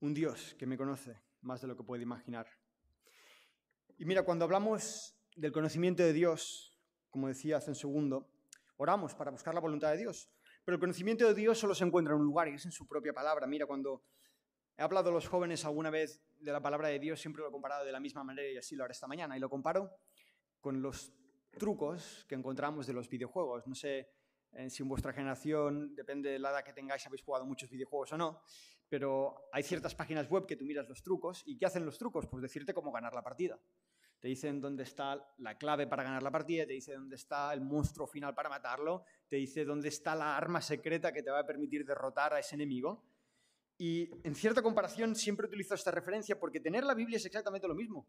[0.00, 2.46] Un Dios que me conoce más de lo que puede imaginar.
[3.98, 8.28] Y mira, cuando hablamos del conocimiento de Dios, como decía hace un segundo,
[8.76, 10.30] oramos para buscar la voluntad de Dios.
[10.64, 12.86] Pero el conocimiento de Dios solo se encuentra en un lugar y es en su
[12.86, 13.46] propia palabra.
[13.46, 14.04] Mira, cuando
[14.76, 17.52] he hablado a los jóvenes alguna vez de la palabra de Dios, siempre lo he
[17.52, 19.36] comparado de la misma manera y así lo haré esta mañana.
[19.36, 19.90] Y lo comparo
[20.60, 21.12] con los
[21.58, 23.66] trucos que encontramos de los videojuegos.
[23.66, 24.10] No sé
[24.52, 28.12] eh, si en vuestra generación, depende de la edad que tengáis, habéis jugado muchos videojuegos
[28.12, 28.42] o no,
[28.88, 32.26] pero hay ciertas páginas web que tú miras los trucos y ¿qué hacen los trucos?
[32.26, 33.58] Pues decirte cómo ganar la partida
[34.22, 37.60] te dicen dónde está la clave para ganar la partida, te dice dónde está el
[37.60, 41.44] monstruo final para matarlo, te dice dónde está la arma secreta que te va a
[41.44, 43.02] permitir derrotar a ese enemigo.
[43.82, 47.74] Y en cierta comparación siempre utilizo esta referencia porque tener la Biblia es exactamente lo
[47.74, 48.06] mismo.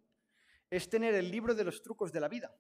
[0.70, 2.56] Es tener el libro de los trucos de la vida.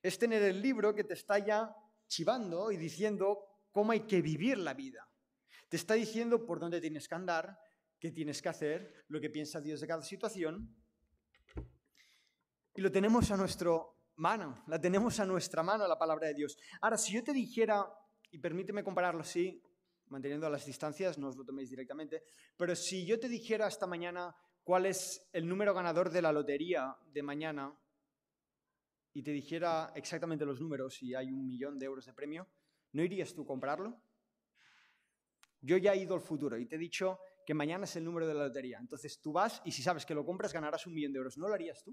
[0.00, 1.74] Es tener el libro que te está ya
[2.06, 3.40] chivando y diciendo
[3.72, 5.04] cómo hay que vivir la vida.
[5.68, 7.58] Te está diciendo por dónde tienes que andar,
[7.98, 10.76] qué tienes que hacer, lo que piensa Dios de cada situación
[12.76, 13.72] y lo tenemos a nuestra
[14.14, 16.56] mano, la tenemos a nuestra mano la palabra de Dios.
[16.80, 17.84] Ahora, si yo te dijera,
[18.30, 19.60] y permíteme compararlo así,
[20.14, 22.22] manteniendo las distancias, no os lo toméis directamente,
[22.56, 26.96] pero si yo te dijera esta mañana cuál es el número ganador de la lotería
[27.12, 27.76] de mañana
[29.12, 32.46] y te dijera exactamente los números y hay un millón de euros de premio,
[32.92, 34.00] ¿no irías tú a comprarlo?
[35.60, 38.28] Yo ya he ido al futuro y te he dicho que mañana es el número
[38.28, 38.78] de la lotería.
[38.78, 41.36] Entonces tú vas y si sabes que lo compras ganarás un millón de euros.
[41.38, 41.92] ¿No lo harías tú?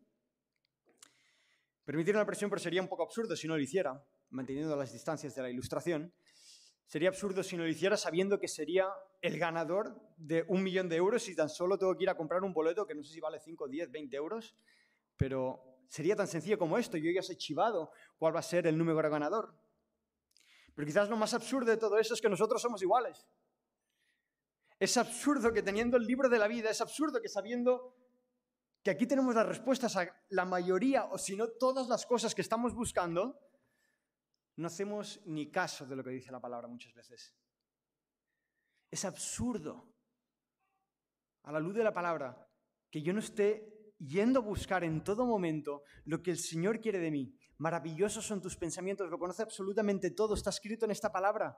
[1.84, 5.34] Permitir una presión, pero sería un poco absurdo si no lo hiciera, manteniendo las distancias
[5.34, 6.14] de la ilustración.
[6.92, 8.86] Sería absurdo si no lo hiciera sabiendo que sería
[9.22, 12.44] el ganador de un millón de euros y tan solo tengo que ir a comprar
[12.44, 14.54] un boleto que no sé si vale 5, 10, 20 euros,
[15.16, 16.98] pero sería tan sencillo como esto.
[16.98, 19.56] Yo ya sé chivado cuál va a ser el número ganador.
[20.76, 23.26] Pero quizás lo más absurdo de todo eso es que nosotros somos iguales.
[24.78, 27.96] Es absurdo que teniendo el libro de la vida, es absurdo que sabiendo
[28.84, 32.42] que aquí tenemos las respuestas a la mayoría o si no todas las cosas que
[32.42, 33.40] estamos buscando,
[34.58, 37.36] no hacemos ni caso de lo que dice la palabra muchas veces.
[38.90, 39.92] Es absurdo,
[41.44, 42.48] a la luz de la palabra,
[42.90, 47.00] que yo no esté yendo a buscar en todo momento lo que el Señor quiere
[47.00, 47.34] de mí.
[47.58, 51.58] Maravillosos son tus pensamientos, lo conoce absolutamente todo, está escrito en esta palabra.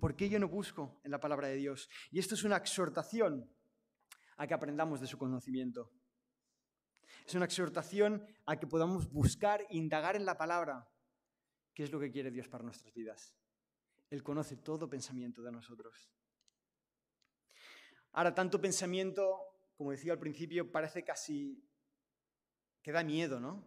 [0.00, 1.88] ¿Por qué yo no busco en la palabra de Dios?
[2.10, 3.50] Y esto es una exhortación
[4.36, 5.92] a que aprendamos de su conocimiento.
[7.26, 10.88] Es una exhortación a que podamos buscar indagar en la palabra
[11.74, 13.34] qué es lo que quiere Dios para nuestras vidas.
[14.08, 16.10] Él conoce todo pensamiento de nosotros.
[18.12, 19.40] Ahora, tanto pensamiento,
[19.76, 21.68] como decía al principio, parece casi
[22.80, 23.66] que da miedo, ¿no?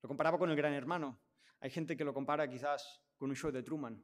[0.00, 1.20] Lo comparaba con el gran hermano.
[1.58, 4.00] Hay gente que lo compara quizás con un show de Truman,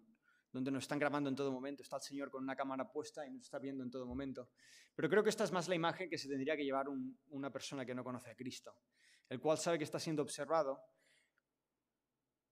[0.51, 1.82] donde nos están grabando en todo momento.
[1.82, 4.51] Está el Señor con una cámara puesta y nos está viendo en todo momento.
[4.94, 6.86] Pero creo que esta es más la imagen que se tendría que llevar
[7.28, 8.74] una persona que no conoce a Cristo,
[9.28, 10.80] el cual sabe que está siendo observado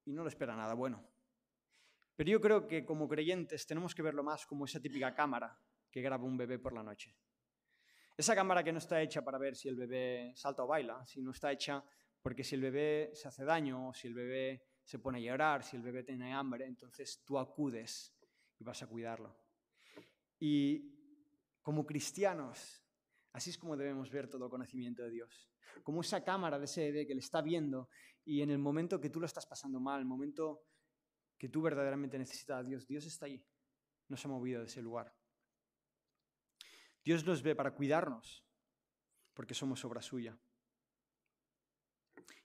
[0.05, 1.07] y no le espera nada bueno.
[2.17, 5.59] Pero yo creo que como creyentes tenemos que verlo más como esa típica cámara
[5.91, 7.17] que graba un bebé por la noche.
[8.17, 11.33] Esa cámara que no está hecha para ver si el bebé salta o baila, sino
[11.33, 11.85] está hecha
[12.23, 15.77] porque si el bebé se hace daño, si el bebé se pone a llorar, si
[15.77, 18.15] el bebé tiene hambre, entonces tú acudes
[18.59, 19.37] y vas a cuidarlo.
[20.39, 20.95] Y
[21.61, 22.84] como cristianos,
[23.35, 25.51] así es como debemos ver todo conocimiento de Dios.
[25.83, 27.89] Como esa cámara de ese bebé que le está viendo
[28.25, 30.63] y en el momento que tú lo estás pasando mal, el momento
[31.37, 33.45] que tú verdaderamente necesitas a Dios, Dios está ahí.
[34.09, 35.13] No se ha movido de ese lugar.
[37.05, 38.47] Dios nos ve para cuidarnos,
[39.35, 40.39] porque somos obra suya.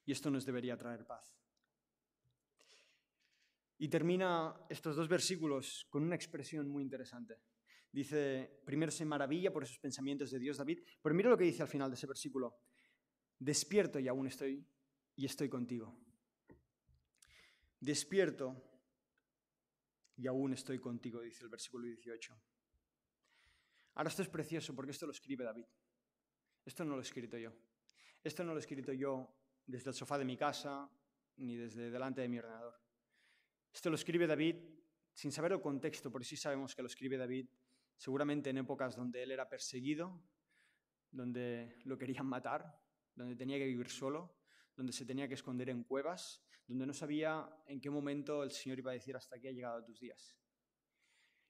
[0.05, 1.39] Y esto nos debería traer paz.
[3.77, 7.39] Y termina estos dos versículos con una expresión muy interesante.
[7.91, 11.63] Dice, primero se maravilla por esos pensamientos de Dios David, pero mira lo que dice
[11.63, 12.59] al final de ese versículo.
[13.39, 14.63] Despierto y aún estoy
[15.15, 15.97] y estoy contigo.
[17.79, 18.61] Despierto
[20.17, 22.39] y aún estoy contigo, dice el versículo 18.
[23.95, 25.65] Ahora esto es precioso porque esto lo escribe David.
[26.65, 27.51] Esto no lo he escrito yo.
[28.23, 29.33] Esto no lo he escrito yo
[29.65, 30.89] desde el sofá de mi casa
[31.37, 32.79] ni desde delante de mi ordenador.
[33.73, 34.57] Esto lo escribe David
[35.13, 37.47] sin saber el contexto, pero sí sabemos que lo escribe David
[37.99, 40.23] seguramente en épocas donde él era perseguido,
[41.11, 42.81] donde lo querían matar,
[43.13, 44.37] donde tenía que vivir solo,
[44.73, 48.79] donde se tenía que esconder en cuevas, donde no sabía en qué momento el Señor
[48.79, 50.37] iba a decir hasta aquí ha llegado tus días.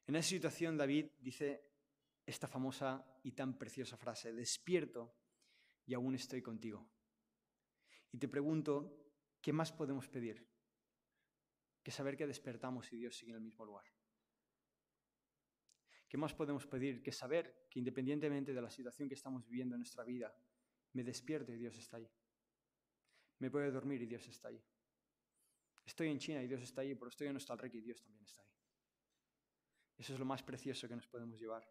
[0.08, 1.70] En esa situación David dice
[2.26, 5.16] esta famosa y tan preciosa frase, despierto
[5.86, 6.90] y aún estoy contigo.
[8.12, 9.06] Y te pregunto,
[9.40, 10.50] ¿qué más podemos pedir?
[11.84, 13.86] Que saber que despertamos y Dios sigue en el mismo lugar.
[16.10, 19.82] ¿Qué más podemos pedir que saber que independientemente de la situación que estamos viviendo en
[19.82, 20.36] nuestra vida,
[20.94, 22.10] me despierto y Dios está ahí?
[23.38, 24.60] Me puedo dormir y Dios está ahí.
[25.86, 28.42] Estoy en China y Dios está ahí, pero estoy en Nostalrec y Dios también está
[28.42, 28.50] ahí.
[30.00, 31.64] Eso es lo más precioso que nos podemos llevar.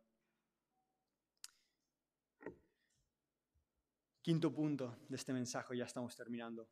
[4.23, 6.71] Quinto punto de este mensaje, ya estamos terminando.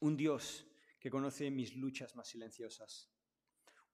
[0.00, 0.66] Un Dios
[1.00, 3.13] que conoce mis luchas más silenciosas.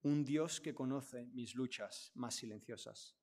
[0.02, 3.16] Un Dios que conoce mis luchas más silenciosas.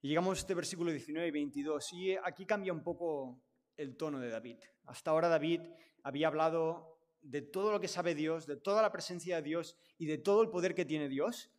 [0.00, 3.42] Llegamos a este versículo 19 y 22 y aquí cambia un poco
[3.76, 4.58] el tono de David.
[4.84, 5.60] Hasta ahora David
[6.02, 10.06] había hablado de todo lo que sabe Dios, de toda la presencia de Dios y
[10.06, 11.50] de todo el poder que tiene Dios,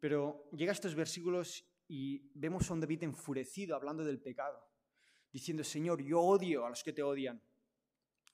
[0.00, 4.72] pero llega a estos versículos y vemos a un David enfurecido hablando del pecado
[5.32, 7.42] diciendo, Señor, yo odio a los que te odian.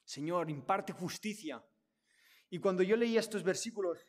[0.05, 1.65] Señor, imparte justicia.
[2.51, 4.05] Y cuando yo leía estos versículos,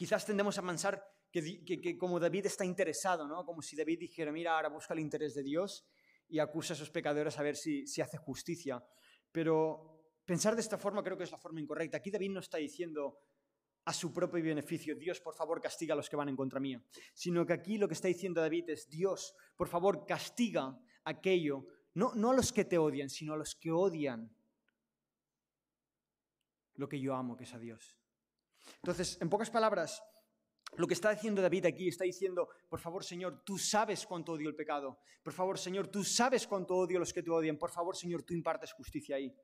[0.00, 3.44] quizás tendemos a pensar que, como David está interesado, ¿no?
[3.44, 5.86] Como si David dijera, mira, ahora busca el interés de Dios
[6.26, 8.82] y acusa a esos pecadores a ver si, si hace justicia.
[9.30, 11.98] Pero pensar de esta forma creo que es la forma incorrecta.
[11.98, 13.18] Aquí David no está diciendo
[13.84, 16.82] a su propio beneficio, Dios, por favor, castiga a los que van en contra mía.
[17.12, 22.30] Sino que aquí lo que está diciendo David es, Dios, por favor, castiga aquello no,
[22.30, 24.34] a los que te odian, sino a los que odian
[26.76, 27.99] lo que yo amo, que es a Dios.
[28.76, 30.02] Entonces, en pocas palabras,
[30.76, 34.48] lo que está diciendo David aquí está diciendo, por favor, Señor, tú sabes cuánto odio
[34.48, 35.00] el pecado.
[35.22, 37.58] Por favor, Señor, tú sabes cuánto odio los que te odian.
[37.58, 39.34] Por favor, Señor, tú impartes justicia ahí.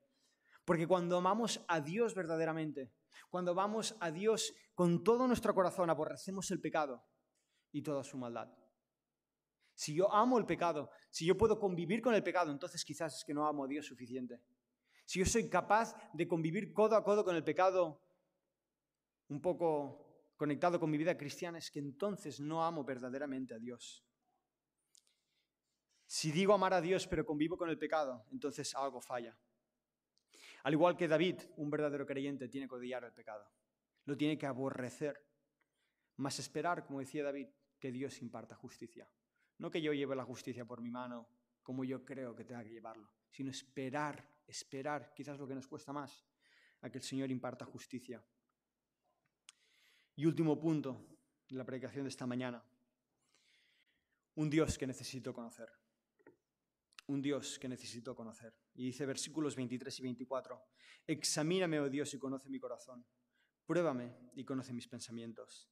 [0.65, 2.93] Porque cuando amamos a Dios verdaderamente,
[3.29, 7.05] cuando vamos a Dios con todo nuestro corazón, aborrecemos el pecado
[7.73, 8.49] y toda su maldad.
[9.75, 13.25] Si yo amo el pecado, si yo puedo convivir con el pecado, entonces quizás es
[13.25, 14.41] que no amo a Dios suficiente.
[15.05, 18.01] Si yo soy capaz de convivir codo a codo con el pecado,
[19.29, 24.05] un poco conectado con mi vida cristiana, es que entonces no amo verdaderamente a Dios.
[26.07, 29.37] Si digo amar a Dios pero convivo con el pecado, entonces algo falla.
[30.63, 33.49] Al igual que David, un verdadero creyente tiene que odiar el pecado.
[34.05, 35.25] Lo tiene que aborrecer.
[36.17, 37.49] Más esperar, como decía David,
[37.79, 39.09] que Dios imparta justicia.
[39.59, 41.29] No que yo lleve la justicia por mi mano,
[41.63, 45.93] como yo creo que tenga que llevarlo, sino esperar, esperar, quizás lo que nos cuesta
[45.93, 46.25] más,
[46.83, 48.25] a que el Señor imparta justicia.
[50.17, 52.65] Y último punto de la predicación de esta mañana.
[54.35, 55.69] Un Dios que necesito conocer.
[57.07, 58.55] Un Dios que necesito conocer.
[58.75, 60.63] Y dice versículos 23 y 24,
[61.07, 63.07] Examíname, oh Dios, y conoce mi corazón.
[63.67, 65.71] Pruébame y conoce mis pensamientos.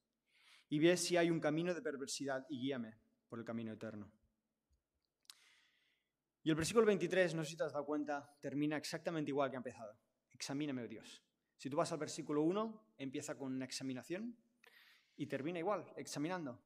[0.69, 4.11] Y ve si hay un camino de perversidad y guíame por el camino eterno.
[6.43, 9.55] Y el versículo 23, no sé si te has dado cuenta, termina exactamente igual que
[9.55, 9.97] ha empezado.
[10.31, 11.24] Examíname, oh Dios.
[11.57, 14.35] Si tú vas al versículo 1, empieza con una examinación.
[15.17, 16.61] Y termina igual, examinando.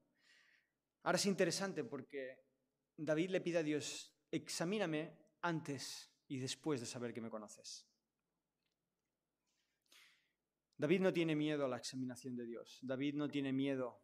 [1.03, 2.39] Ahora es interesante porque
[2.97, 7.87] David le pide a Dios, examíname antes y después de saber que me conoces.
[10.77, 12.79] David no tiene miedo a la examinación de Dios.
[12.81, 14.01] David no tiene miedo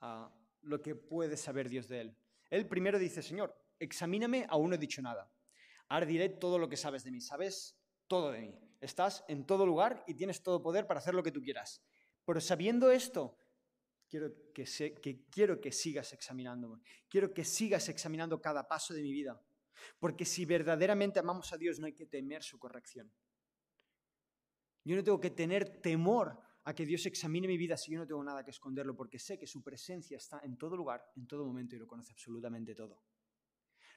[0.00, 0.32] a
[0.62, 2.16] lo que puede saber Dios de él.
[2.50, 5.30] Él primero dice, Señor, examíname, aún no he dicho nada.
[5.88, 7.20] Ahora diré todo lo que sabes de mí.
[7.20, 8.67] Sabes todo de mí.
[8.80, 11.82] Estás en todo lugar y tienes todo poder para hacer lo que tú quieras.
[12.24, 13.36] Pero sabiendo esto,
[14.08, 16.80] quiero que, sigas examinándome.
[17.08, 19.40] Quiero que sigas examinando cada paso de mi vida.
[19.98, 23.12] Porque si verdaderamente amamos a Dios, no hay que temer su corrección.
[24.84, 28.06] Yo no tengo que tener temor a que Dios examine mi vida si yo no
[28.06, 31.44] tengo nada que esconderlo, porque sé que su presencia está en todo lugar, en todo
[31.44, 33.02] momento y lo conoce absolutamente todo.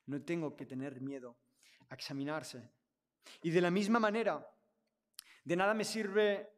[0.05, 1.37] No tengo que tener miedo
[1.89, 2.71] a examinarse.
[3.41, 4.45] Y de la misma manera,
[5.43, 6.49] de nada me sirve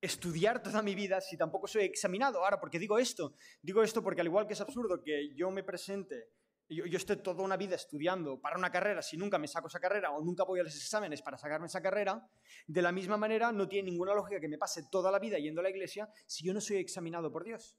[0.00, 2.44] estudiar toda mi vida si tampoco soy examinado.
[2.44, 3.34] Ahora, porque digo esto?
[3.62, 6.28] Digo esto porque al igual que es absurdo que yo me presente,
[6.68, 9.80] yo, yo esté toda una vida estudiando para una carrera si nunca me saco esa
[9.80, 12.26] carrera o nunca voy a los exámenes para sacarme esa carrera,
[12.66, 15.60] de la misma manera no tiene ninguna lógica que me pase toda la vida yendo
[15.60, 17.76] a la iglesia si yo no soy examinado por Dios.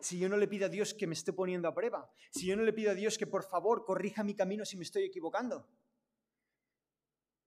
[0.00, 2.10] Si yo no le pido a Dios que me esté poniendo a prueba.
[2.32, 4.82] Si yo no le pido a Dios que por favor corrija mi camino si me
[4.82, 5.68] estoy equivocando.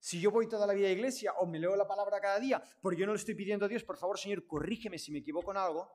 [0.05, 2.39] Si yo voy toda la vida a la iglesia o me leo la palabra cada
[2.39, 5.17] día, porque yo no le estoy pidiendo a Dios, por favor, Señor, corrígeme si me
[5.17, 5.91] equivoco en algo,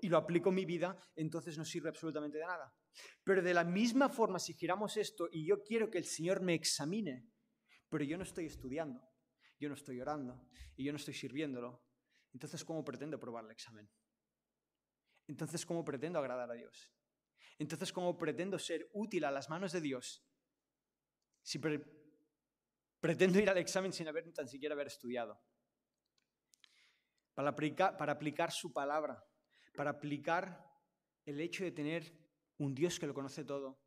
[0.00, 2.72] y lo aplico en mi vida, entonces no sirve absolutamente de nada.
[3.24, 6.54] Pero de la misma forma, si giramos esto y yo quiero que el Señor me
[6.54, 7.26] examine,
[7.88, 9.02] pero yo no estoy estudiando,
[9.58, 10.40] yo no estoy orando
[10.76, 11.82] y yo no estoy sirviéndolo,
[12.32, 13.90] entonces ¿cómo pretendo probar el examen?
[15.26, 16.92] Entonces ¿cómo pretendo agradar a Dios?
[17.58, 20.24] Entonces ¿cómo pretendo ser útil a las manos de Dios
[21.42, 21.58] si
[23.00, 25.40] Pretendo ir al examen sin haber tan siquiera haber estudiado.
[27.34, 29.24] Para aplicar, para aplicar su palabra,
[29.74, 30.68] para aplicar
[31.24, 32.12] el hecho de tener
[32.58, 33.80] un Dios que lo conoce todo.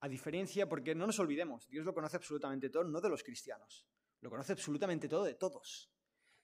[0.00, 3.86] A diferencia, porque no nos olvidemos, Dios lo conoce absolutamente todo, no de los cristianos.
[4.20, 5.92] Lo conoce absolutamente todo de todos.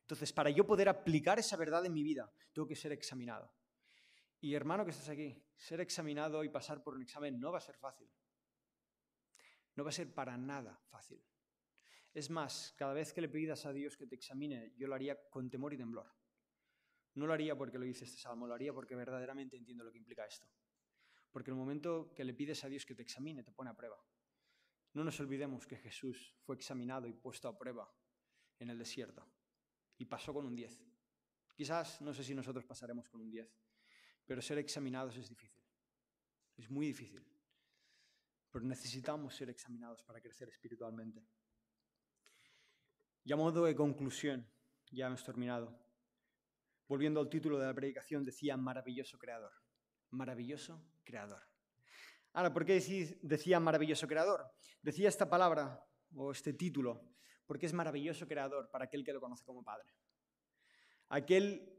[0.03, 3.53] Entonces, para yo poder aplicar esa verdad en mi vida, tengo que ser examinado.
[4.41, 7.61] Y hermano que estás aquí, ser examinado y pasar por un examen no va a
[7.61, 8.09] ser fácil.
[9.75, 11.23] No va a ser para nada fácil.
[12.19, 15.17] Es más, cada vez que le pidas a Dios que te examine, yo lo haría
[15.31, 16.13] con temor y temblor.
[17.15, 19.99] No lo haría porque lo dice este salmo, lo haría porque verdaderamente entiendo lo que
[19.99, 20.49] implica esto.
[21.31, 24.05] Porque el momento que le pides a Dios que te examine, te pone a prueba.
[24.95, 27.89] No nos olvidemos que Jesús fue examinado y puesto a prueba
[28.59, 29.25] en el desierto
[29.97, 30.77] y pasó con un 10.
[31.55, 33.49] Quizás, no sé si nosotros pasaremos con un 10,
[34.27, 35.63] pero ser examinados es difícil.
[36.57, 37.25] Es muy difícil.
[38.51, 41.25] Pero necesitamos ser examinados para crecer espiritualmente.
[43.29, 44.49] Y a modo de conclusión,
[44.91, 45.79] ya hemos terminado.
[46.89, 49.53] Volviendo al título de la predicación, decía maravilloso creador.
[50.13, 51.43] Maravilloso creador.
[52.33, 52.81] Ahora, ¿por qué
[53.21, 54.51] decía maravilloso creador?
[54.81, 55.85] Decía esta palabra
[56.17, 57.05] o este título
[57.45, 59.95] porque es maravilloso creador para aquel que lo conoce como Padre.
[61.11, 61.71] Aquel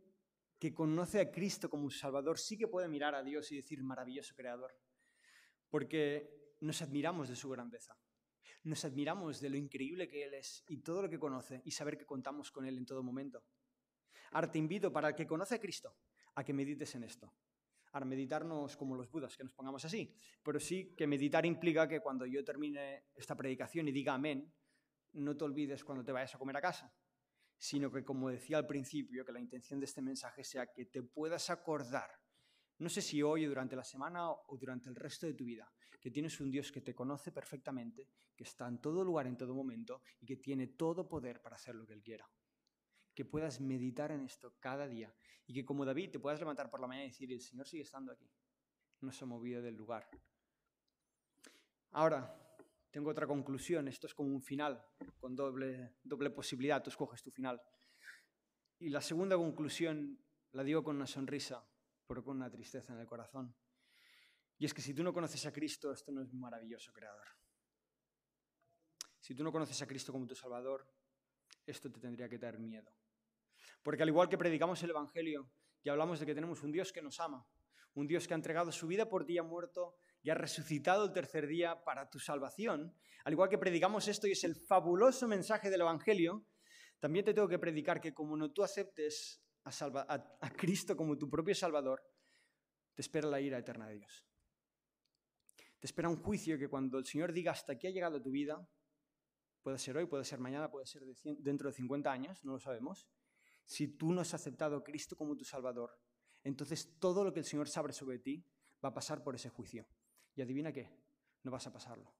[0.59, 4.35] que conoce a Cristo como Salvador sí que puede mirar a Dios y decir maravilloso
[4.35, 4.71] creador,
[5.71, 7.97] porque nos admiramos de su grandeza
[8.63, 11.97] nos admiramos de lo increíble que Él es y todo lo que conoce y saber
[11.97, 13.43] que contamos con Él en todo momento.
[14.31, 15.95] Ahora te invito, para el que conoce a Cristo,
[16.35, 17.33] a que medites en esto.
[17.91, 22.01] Ahora, meditarnos como los budas, que nos pongamos así, pero sí que meditar implica que
[22.01, 24.53] cuando yo termine esta predicación y diga amén,
[25.13, 26.93] no te olvides cuando te vayas a comer a casa,
[27.57, 31.01] sino que, como decía al principio, que la intención de este mensaje sea que te
[31.01, 32.18] puedas acordar
[32.79, 35.71] no sé si hoy o durante la semana o durante el resto de tu vida,
[35.99, 39.53] que tienes un Dios que te conoce perfectamente, que está en todo lugar, en todo
[39.53, 42.29] momento y que tiene todo poder para hacer lo que Él quiera.
[43.13, 45.13] Que puedas meditar en esto cada día
[45.45, 47.83] y que como David te puedas levantar por la mañana y decir, el Señor sigue
[47.83, 48.31] estando aquí,
[49.01, 50.09] no se ha movido del lugar.
[51.91, 52.33] Ahora,
[52.91, 54.81] tengo otra conclusión, esto es como un final,
[55.19, 57.61] con doble, doble posibilidad, tú escoges tu final.
[58.79, 60.17] Y la segunda conclusión
[60.53, 61.67] la digo con una sonrisa,
[62.09, 63.55] pero con una tristeza en el corazón.
[64.57, 67.27] Y es que si tú no conoces a Cristo, esto no es un maravilloso creador.
[69.19, 70.91] Si tú no conoces a Cristo como tu Salvador,
[71.67, 72.91] esto te tendría que dar miedo.
[73.83, 75.51] Porque al igual que predicamos el Evangelio
[75.83, 77.47] y hablamos de que tenemos un Dios que nos ama,
[77.93, 81.45] un Dios que ha entregado su vida por ha muerto y ha resucitado el tercer
[81.45, 85.81] día para tu salvación, al igual que predicamos esto y es el fabuloso mensaje del
[85.81, 86.43] Evangelio,
[86.99, 91.55] también te tengo que predicar que como no tú aceptes a, Cristo como tu propio
[91.55, 92.01] Salvador,
[92.93, 94.25] te espera la ira eterna de Dios.
[95.79, 98.67] Te espera un juicio que cuando el Señor diga hasta aquí ha llegado tu vida,
[99.61, 101.03] puede ser hoy, puede ser mañana, puede ser
[101.39, 103.07] dentro de 50 años, no lo sabemos,
[103.63, 105.99] si tú no has aceptado a Cristo como tu Salvador,
[106.43, 108.45] entonces todo lo que el Señor sabe sobre ti
[108.83, 109.87] va a pasar por ese juicio.
[110.35, 110.89] Y adivina qué,
[111.43, 112.13] no vas a pasarlo.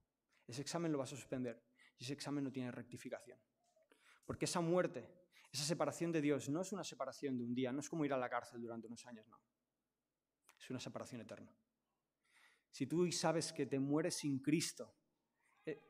[0.45, 1.61] Ese examen lo vas a suspender
[1.97, 3.39] y ese examen no tiene rectificación.
[4.25, 5.09] Porque esa muerte,
[5.51, 8.13] esa separación de Dios no es una separación de un día, no es como ir
[8.13, 9.41] a la cárcel durante unos años, no.
[10.59, 11.55] Es una separación eterna.
[12.69, 14.95] Si tú sabes que te mueres sin Cristo,
[15.65, 15.81] eh,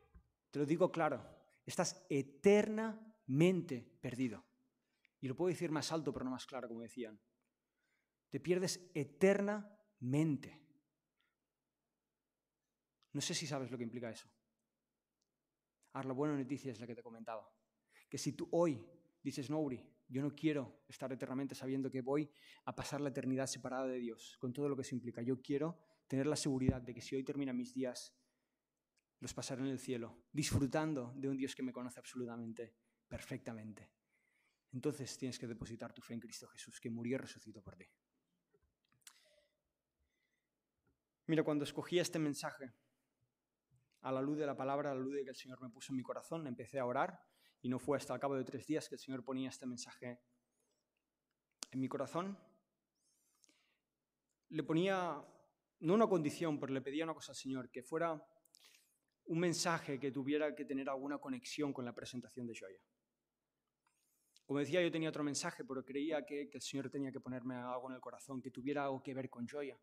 [0.49, 1.24] te lo digo claro,
[1.66, 4.45] estás eternamente perdido.
[5.20, 7.20] Y lo puedo decir más alto, pero no más claro, como decían.
[8.30, 10.66] Te pierdes eternamente.
[13.12, 14.30] No sé si sabes lo que implica eso.
[15.93, 17.51] Ahora, la buena noticia es la que te comentaba.
[18.07, 18.82] Que si tú hoy
[19.30, 22.30] dices, no, Uri, yo no quiero estar eternamente sabiendo que voy
[22.66, 25.22] a pasar la eternidad separada de Dios, con todo lo que eso implica.
[25.22, 28.16] Yo quiero tener la seguridad de que si hoy terminan mis días,
[29.20, 32.76] los pasaré en el cielo, disfrutando de un Dios que me conoce absolutamente,
[33.08, 33.92] perfectamente.
[34.72, 37.86] Entonces tienes que depositar tu fe en Cristo Jesús, que murió y resucitó por ti.
[41.28, 42.74] Mira, cuando escogí este mensaje,
[44.02, 45.92] a la luz de la palabra, a la luz de que el Señor me puso
[45.92, 47.20] en mi corazón, empecé a orar
[47.62, 50.20] y no fue hasta el cabo de tres días que el Señor ponía este mensaje
[51.72, 52.38] en mi corazón.
[54.49, 55.24] Le ponía,
[55.82, 58.22] no una condición, pero le pedía una cosa al Señor, que fuera
[59.26, 62.82] un mensaje que tuviera que tener alguna conexión con la presentación de Joya.
[64.45, 67.55] Como decía, yo tenía otro mensaje, pero creía que, que el Señor tenía que ponerme
[67.55, 69.80] algo en el corazón, que tuviera algo que ver con Joya.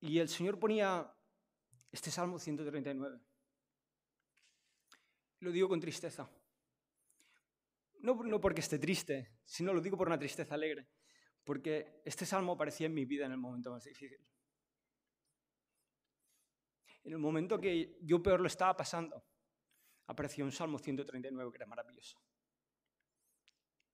[0.00, 1.12] Y el Señor ponía
[1.90, 3.20] este Salmo 139.
[5.40, 6.30] Lo digo con tristeza.
[8.00, 10.88] No, no porque esté triste, sino lo digo por una tristeza alegre.
[11.44, 14.18] Porque este salmo aparecía en mi vida en el momento más difícil.
[17.04, 19.24] En el momento que yo peor lo estaba pasando,
[20.08, 22.20] apareció un Salmo 139 que era maravilloso.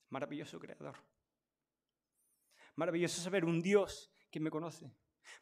[0.08, 0.96] Maravilloso creador.
[2.76, 4.92] Maravilloso saber un Dios que me conoce.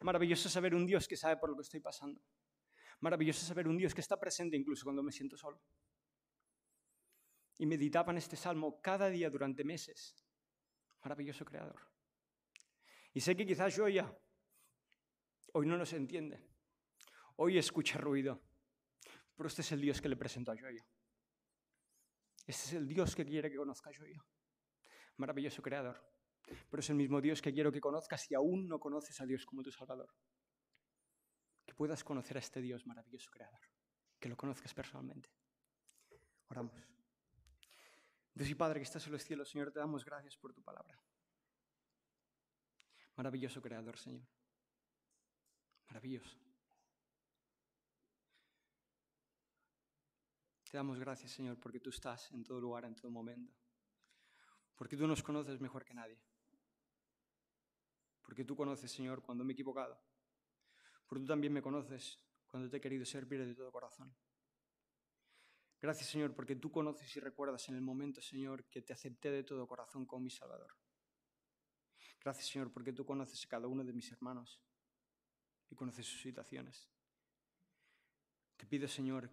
[0.01, 2.21] Maravilloso saber un Dios que sabe por lo que estoy pasando.
[2.99, 5.59] Maravilloso saber un Dios que está presente incluso cuando me siento solo.
[7.57, 10.15] Y meditaba en este salmo cada día durante meses.
[11.03, 11.79] Maravilloso creador.
[13.13, 14.11] Y sé que quizás yo ya
[15.53, 16.43] hoy no nos entiende.
[17.37, 18.41] Hoy escucha ruido.
[19.35, 20.85] Pero este es el Dios que le presento a Joya.
[22.45, 24.23] Este es el Dios que quiere que conozca a Joya.
[25.17, 26.03] Maravilloso creador.
[26.69, 29.45] Pero es el mismo Dios que quiero que conozcas si aún no conoces a Dios
[29.45, 30.09] como tu Salvador.
[31.65, 33.61] Que puedas conocer a este Dios maravilloso creador.
[34.19, 35.29] Que lo conozcas personalmente.
[36.49, 36.73] Oramos.
[38.33, 40.99] Dios y Padre que estás en los cielos, Señor, te damos gracias por tu palabra.
[43.15, 44.27] Maravilloso creador, Señor.
[45.87, 46.37] Maravilloso.
[50.63, 53.53] Te damos gracias, Señor, porque tú estás en todo lugar, en todo momento.
[54.75, 56.19] Porque tú nos conoces mejor que nadie.
[58.23, 60.01] Porque tú conoces, Señor, cuando me he equivocado.
[61.05, 64.15] Porque tú también me conoces cuando te he querido servir de todo corazón.
[65.83, 69.43] Gracias, Señor, porque tú conoces y recuerdas en el momento, Señor, que te acepté de
[69.43, 70.73] todo corazón como mi Salvador.
[72.21, 74.61] Gracias, Señor, porque tú conoces a cada uno de mis hermanos
[75.69, 76.89] y conoces sus situaciones.
[78.55, 79.29] Te pido, Señor,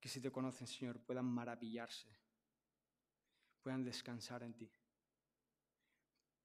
[0.00, 2.08] que si te conocen, Señor, puedan maravillarse,
[3.60, 4.72] puedan descansar en ti,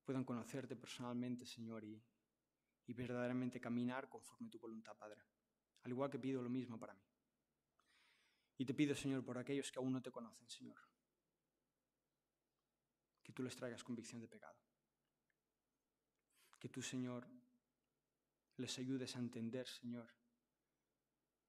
[0.03, 2.03] puedan conocerte personalmente, Señor, y,
[2.87, 5.21] verdaderamente caminar conforme tu voluntad, Padre.
[5.83, 7.08] Al igual que pido lo mismo para mí.
[8.59, 10.77] Y te pido, Señor, por aquellos que aún no te conocen, Señor,
[13.23, 14.59] que tú les traigas convicción de pecado.
[16.59, 17.25] Que tú, Señor,
[18.57, 20.13] les ayudes a entender, Señor,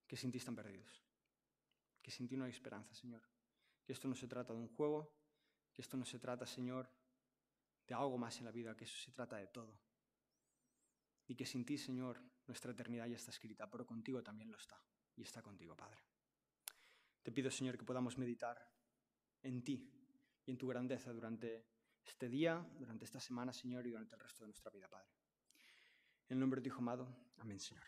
[0.07, 1.05] que sin ti están perdidos.
[2.01, 3.29] Que sin ti no hay esperanza, Señor.
[3.85, 5.13] Que esto no se trata de un juego,
[5.73, 6.89] que esto no se trata, Señor,
[7.89, 9.81] de algo más en la vida, que eso se trata de todo.
[11.27, 14.81] Y que sin ti, Señor, nuestra eternidad ya está escrita, pero contigo también lo está.
[15.17, 16.10] Y está contigo, Padre.
[17.23, 18.57] Te pido, Señor, que podamos meditar
[19.43, 19.91] en ti
[20.47, 21.67] y en tu grandeza durante
[22.05, 25.11] este día, durante esta semana, Señor, y durante el resto de nuestra vida, Padre.
[26.29, 27.33] En el nombre de tu Hijo amado.
[27.39, 27.85] Amén, Señor.